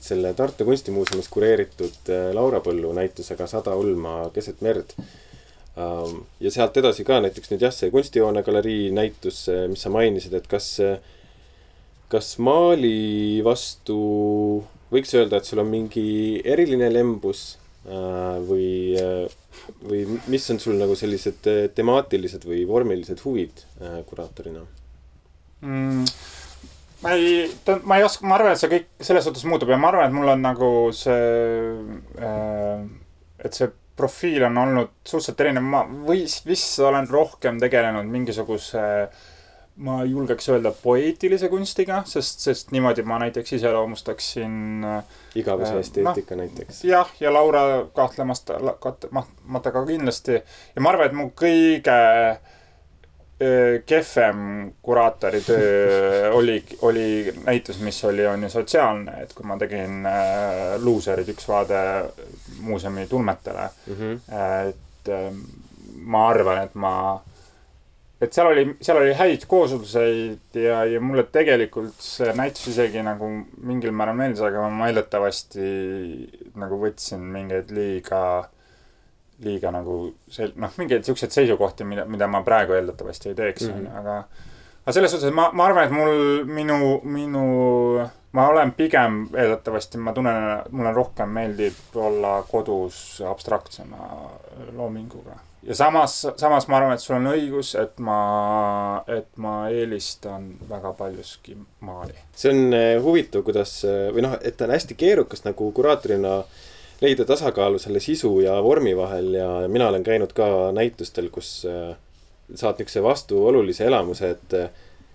[0.00, 4.94] selle Tartu Kunstimuuseumis kureeritud Laura Põllu näitusega Sada ulma keset merd
[5.76, 10.46] ja sealt edasi ka näiteks nüüd jah, see kunstihoone galerii näitus, mis sa mainisid, et
[10.50, 10.68] kas,
[12.12, 13.98] kas maali vastu
[14.94, 16.06] võiks öelda, et sul on mingi
[16.46, 17.56] eriline lembus
[17.88, 18.94] äh, või,
[19.82, 23.66] või mis on sul nagu sellised temaatilised või vormilised huvid
[24.06, 24.62] kuraatorina
[25.64, 26.04] mm.?
[27.04, 27.48] ma ei,
[27.84, 30.16] ma ei oska, ma arvan, et see kõik selles suhtes muutub ja ma arvan, et
[30.16, 31.24] mul on nagu see
[32.22, 32.84] äh,,
[33.44, 38.82] et see profiil on olnud suhteliselt erinev, ma või vist olen rohkem tegelenud mingisuguse
[39.76, 46.42] ma julgeks öelda poeetilise kunstiga, sest, sest niimoodi ma näiteks iseloomustaksin äh, igavese esteetika no,
[46.44, 46.84] näiteks.
[46.86, 50.42] jah, ja Laura kahtlemata, kahtlemata ka kindlasti.
[50.76, 51.96] ja ma arvan, et mu kõige
[52.30, 52.38] äh,
[53.86, 60.06] kehvem kuraatori töö oli, oli näitus, mis oli, on ju sotsiaalne, et kui ma tegin
[60.06, 61.82] äh, Luuserid üks vaade
[62.64, 63.94] muuseumi tulmetele mm.
[63.94, 64.18] -hmm.
[64.70, 65.30] et äh,
[66.04, 66.94] ma arvan, et ma,
[68.20, 73.28] et seal oli, seal oli häid koosluseid ja, ja mulle tegelikult see näitus isegi nagu
[73.62, 75.68] mingil määral meeldis, aga ma eeldatavasti
[76.60, 78.24] nagu võtsin mingeid liiga
[79.44, 79.98] liiga nagu
[80.30, 83.96] sel-, noh, mingeid siukseid seisukohti, mida, mida ma praegu eeldatavasti ei teeks, ju, mhm.
[84.00, 84.18] aga
[84.84, 87.44] aga selles suhtes ma, ma arvan, et mul, minu, minu,
[88.34, 90.36] ma olen pigem eeldatavasti, ma tunnen,
[90.74, 94.08] mulle rohkem meeldib olla kodus abstraktsema
[94.76, 95.38] loominguga.
[95.62, 98.18] ja samas, samas ma arvan, et sul on õigus, et ma,
[99.06, 102.18] et ma eelistan väga paljuski maali.
[102.36, 106.42] see on eh, huvitav, kuidas või noh, et on hästi keerukas nagu kuraatorina
[107.00, 111.96] leida tasakaalu selle sisu ja vormi vahel ja mina olen käinud ka näitustel, kus äh,
[112.54, 114.56] saad niisuguse vastuolulise elamuse, et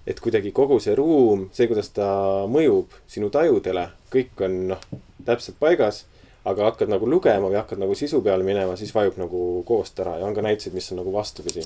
[0.08, 2.08] et kuidagi kogu see ruum, see, kuidas ta
[2.52, 4.88] mõjub sinu tajudele, kõik on noh,
[5.26, 6.06] täpselt paigas,
[6.50, 10.18] aga hakkad nagu lugema või hakkad nagu sisu peale minema, siis vajub nagu koost ära
[10.22, 11.66] ja on ka näiteid, mis on nagu vastupidi.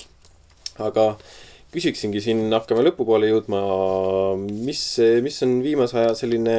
[0.81, 1.13] aga
[1.73, 3.59] küsiksingi siin, hakkame lõpupoole jõudma,
[4.37, 4.83] mis,
[5.25, 6.57] mis on viimase aja selline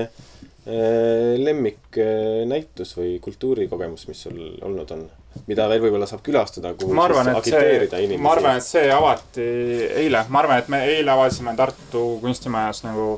[0.65, 5.03] Äh, lemmiknäitus või kultuurikogemus, mis sul olnud on?
[5.47, 9.47] Mida veel võib-olla saab külastada, kuhu ma arvan, et see, ma arvan, et see avati
[10.05, 13.09] eile, ma arvan, et me eile avasime Tartu kunstimajas nagu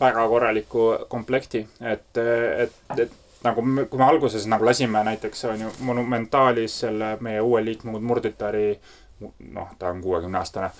[0.00, 5.66] väga korraliku komplekti, et, et, et nagu me, kui me alguses nagu lasime näiteks on
[5.66, 8.72] ju Monumentaalis selle meie uue liikme Murditari
[9.52, 10.70] noh, ta on kuuekümne aastane,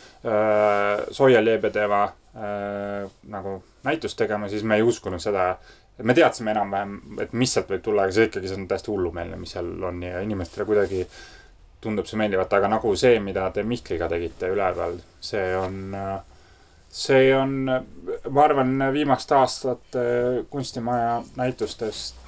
[1.12, 5.56] Zoya Lebedeva äh, nagu näitust tegema, siis me ei uskunud seda.
[6.00, 8.90] Et me teadsime enam-vähem, et mis sealt võib tulla, aga see ikkagi, see on täiesti
[8.92, 11.04] hullumeelne, mis seal on ja inimestele kuidagi
[11.80, 15.94] tundub see meeldivat, aga nagu see, mida te Mihkliga tegite üleval, see on,
[16.92, 20.04] see on, ma arvan, viimaste aastate
[20.52, 22.20] kunstimaja näitustest.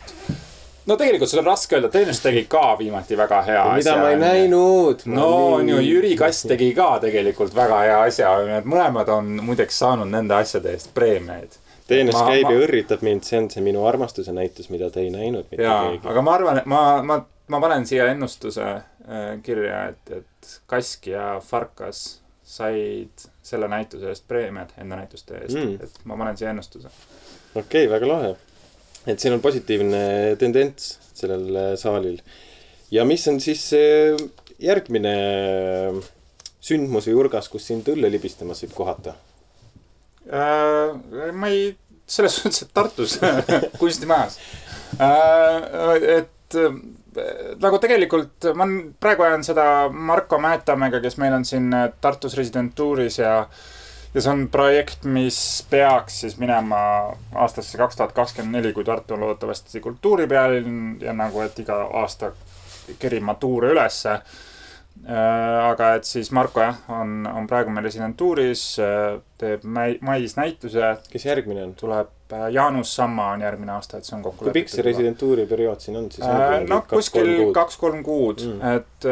[0.87, 4.21] no tegelikult seda on raske öelda, Tõnis tegi ka viimati väga hea mida ma ei.
[4.21, 5.05] näinud.
[5.07, 9.81] no on ju, Jüri Kass tegi ka tegelikult väga hea asja, need mõlemad on muideks
[9.85, 11.61] saanud nende asjade eest preemiaid.
[11.93, 15.11] Teenes Ma- käib ma- õrritab mind, see on see minu armastuse näitus, mida te ei
[15.15, 16.09] näinud mitte jaa, keegi.
[16.15, 17.21] aga ma arvan, et ma, ma,
[17.53, 22.03] ma panen siia ennustuse äh, kirja, et, et Kask ja Farkas
[22.53, 25.77] said selle näituse eest preemiad enda näituste eest Mm.
[25.83, 26.89] et ma panen siia ennustuse.
[27.55, 28.33] okei okay,, väga lahe.
[29.07, 30.03] et siin on positiivne
[30.39, 32.19] tendents sellel äh, saalil.
[32.91, 34.17] ja mis on siis see
[34.63, 35.15] järgmine
[36.63, 39.15] sündmus või urgas, kus sind õlle libistamas võib kohata?
[40.31, 41.73] Äh, ma ei,
[42.13, 43.19] selles suhtes, et Tartus
[43.81, 44.39] kunstimajas.
[44.99, 46.75] et äh,
[47.61, 48.67] nagu tegelikult ma
[49.01, 53.47] praegu ajan seda Marko Määtamäega, kes meil on siin äh, Tartus residentuuris ja
[54.13, 55.37] ja see on projekt, mis
[55.71, 56.79] peaks siis minema
[57.33, 62.35] aastasse kaks tuhat kakskümmend neli, kui Tartu on loodetavasti kultuuripealinn ja nagu, et iga aasta
[63.01, 64.52] kerima tuure ülesse Äh,
[65.07, 68.61] aga et siis Marko jah, on, on praegu meil residentuuris,
[69.41, 71.73] teeb mai-, mais näituse, kes järgmine on?
[71.75, 74.85] tuleb äh, Jaanus Samma on järgmine aasta, et see on kokku kui pikk see?
[74.87, 76.27] residentuuri periood siin on siis?
[76.71, 78.53] noh, kuskil kaks-kolm kuud Mm.
[78.61, 79.07] mm., et,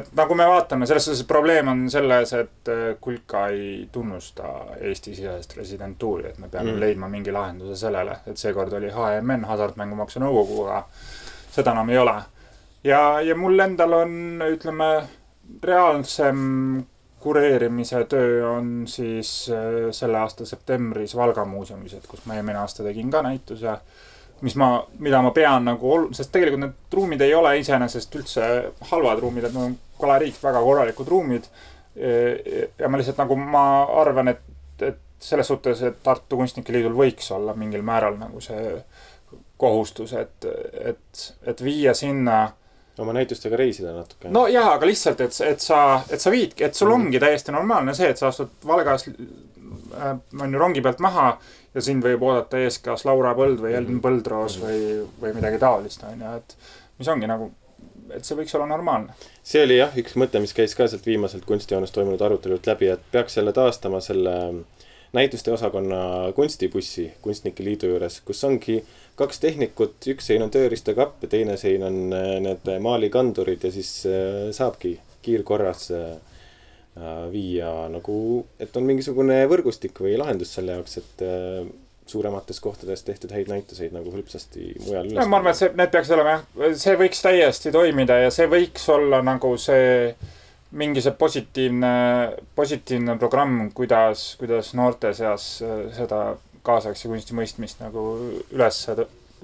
[0.00, 4.48] et nagu me vaatame, selles suhtes probleem on selles, et äh, Kulka ei tunnusta
[4.80, 6.80] Eesti-sisest residentuuri, et me peame Mm.
[6.80, 10.86] leidma mingi lahenduse sellele, et seekord oli HMN, Hasartmängumaksu Nõukogu, aga
[11.54, 12.16] seda enam ei ole.
[12.84, 14.16] ja, ja mul endal on,
[14.48, 14.88] ütleme,
[15.62, 16.84] reaalsem
[17.24, 22.84] kureerimise töö on siis äh, selle aasta septembris Valga muuseumis, et kus ma eelmine aasta
[22.84, 23.76] tegin ka näituse,
[24.44, 24.68] mis ma,
[25.00, 28.50] mida ma pean nagu ol-, sest tegelikult need ruumid ei ole iseenesest üldse
[28.90, 31.48] halvad ruumid, et need on galeriiks väga korralikud ruumid.
[31.94, 33.64] ja ma lihtsalt nagu ma
[34.02, 34.40] arvan, et,
[34.82, 38.74] et selles suhtes, et Tartu Kunstnike Liidul võiks olla mingil määral nagu see
[39.56, 40.44] kohustus, et,
[40.90, 42.48] et, et viia sinna
[42.98, 44.30] oma näitustega reisida natuke.
[44.30, 45.80] no jaa, aga lihtsalt, et, et sa,
[46.10, 50.54] et sa viidki, et sul ongi täiesti normaalne see, et sa astud Valgas äh, on
[50.54, 51.32] ju rongi pealt maha
[51.74, 54.80] ja sind võib oodata ees kas Laura Põld või Ellen Põldroos või,
[55.20, 56.56] või midagi taolist, on ju, et
[57.00, 57.50] mis ongi nagu,
[58.14, 59.16] et see võiks olla normaalne.
[59.42, 63.10] see oli jah, üks mõte, mis käis ka sealt viimaselt kunstijoones toimunud arutelult läbi, et
[63.12, 64.36] peaks jälle taastama selle
[65.14, 68.80] näituste osakonna kunstibussi Kunstnike Liidu juures, kus ongi
[69.18, 74.00] kaks tehnikut, üks sein on tööriistakapp ja teine sein on äh, need maalikandurid ja siis
[74.10, 76.10] äh, saabki kiirkorras äh,
[76.98, 78.18] äh, viia nagu,
[78.60, 81.64] et on mingisugune võrgustik või lahendus selle jaoks, et äh,
[82.06, 85.28] suuremates kohtades tehtud häid näituseid nagu hõlpsasti mujal üles.
[85.30, 88.84] ma arvan, et see, need peaks olema jah, see võiks täiesti toimida ja see võiks
[88.92, 90.10] olla nagu see
[90.74, 91.92] mingi see positiivne,
[92.54, 96.24] positiivne programm, kuidas, kuidas noorte seas äh, seda
[96.64, 98.04] kaasaegse kunsti mõistmist nagu
[98.54, 98.80] üles,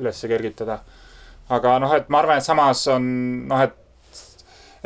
[0.01, 0.81] üles kergitada.
[1.51, 3.05] aga noh, et ma arvan, et samas on
[3.51, 3.75] noh, et,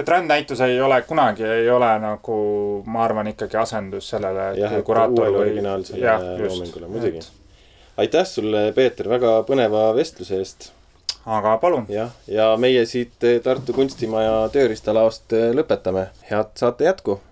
[0.00, 2.36] et rändnäitus ei ole kunagi, ei ole nagu,
[2.86, 7.26] ma arvan ikkagi asendus sellele, jah, et uuele originaalsele loomingule, muidugi.
[7.96, 10.72] aitäh sulle, Peeter, väga põneva vestluse eest.
[11.26, 16.08] Aga palun, jah, ja meie siit Tartu Kunstimaja tööriistalaost lõpetame.
[16.30, 17.20] head saate jätku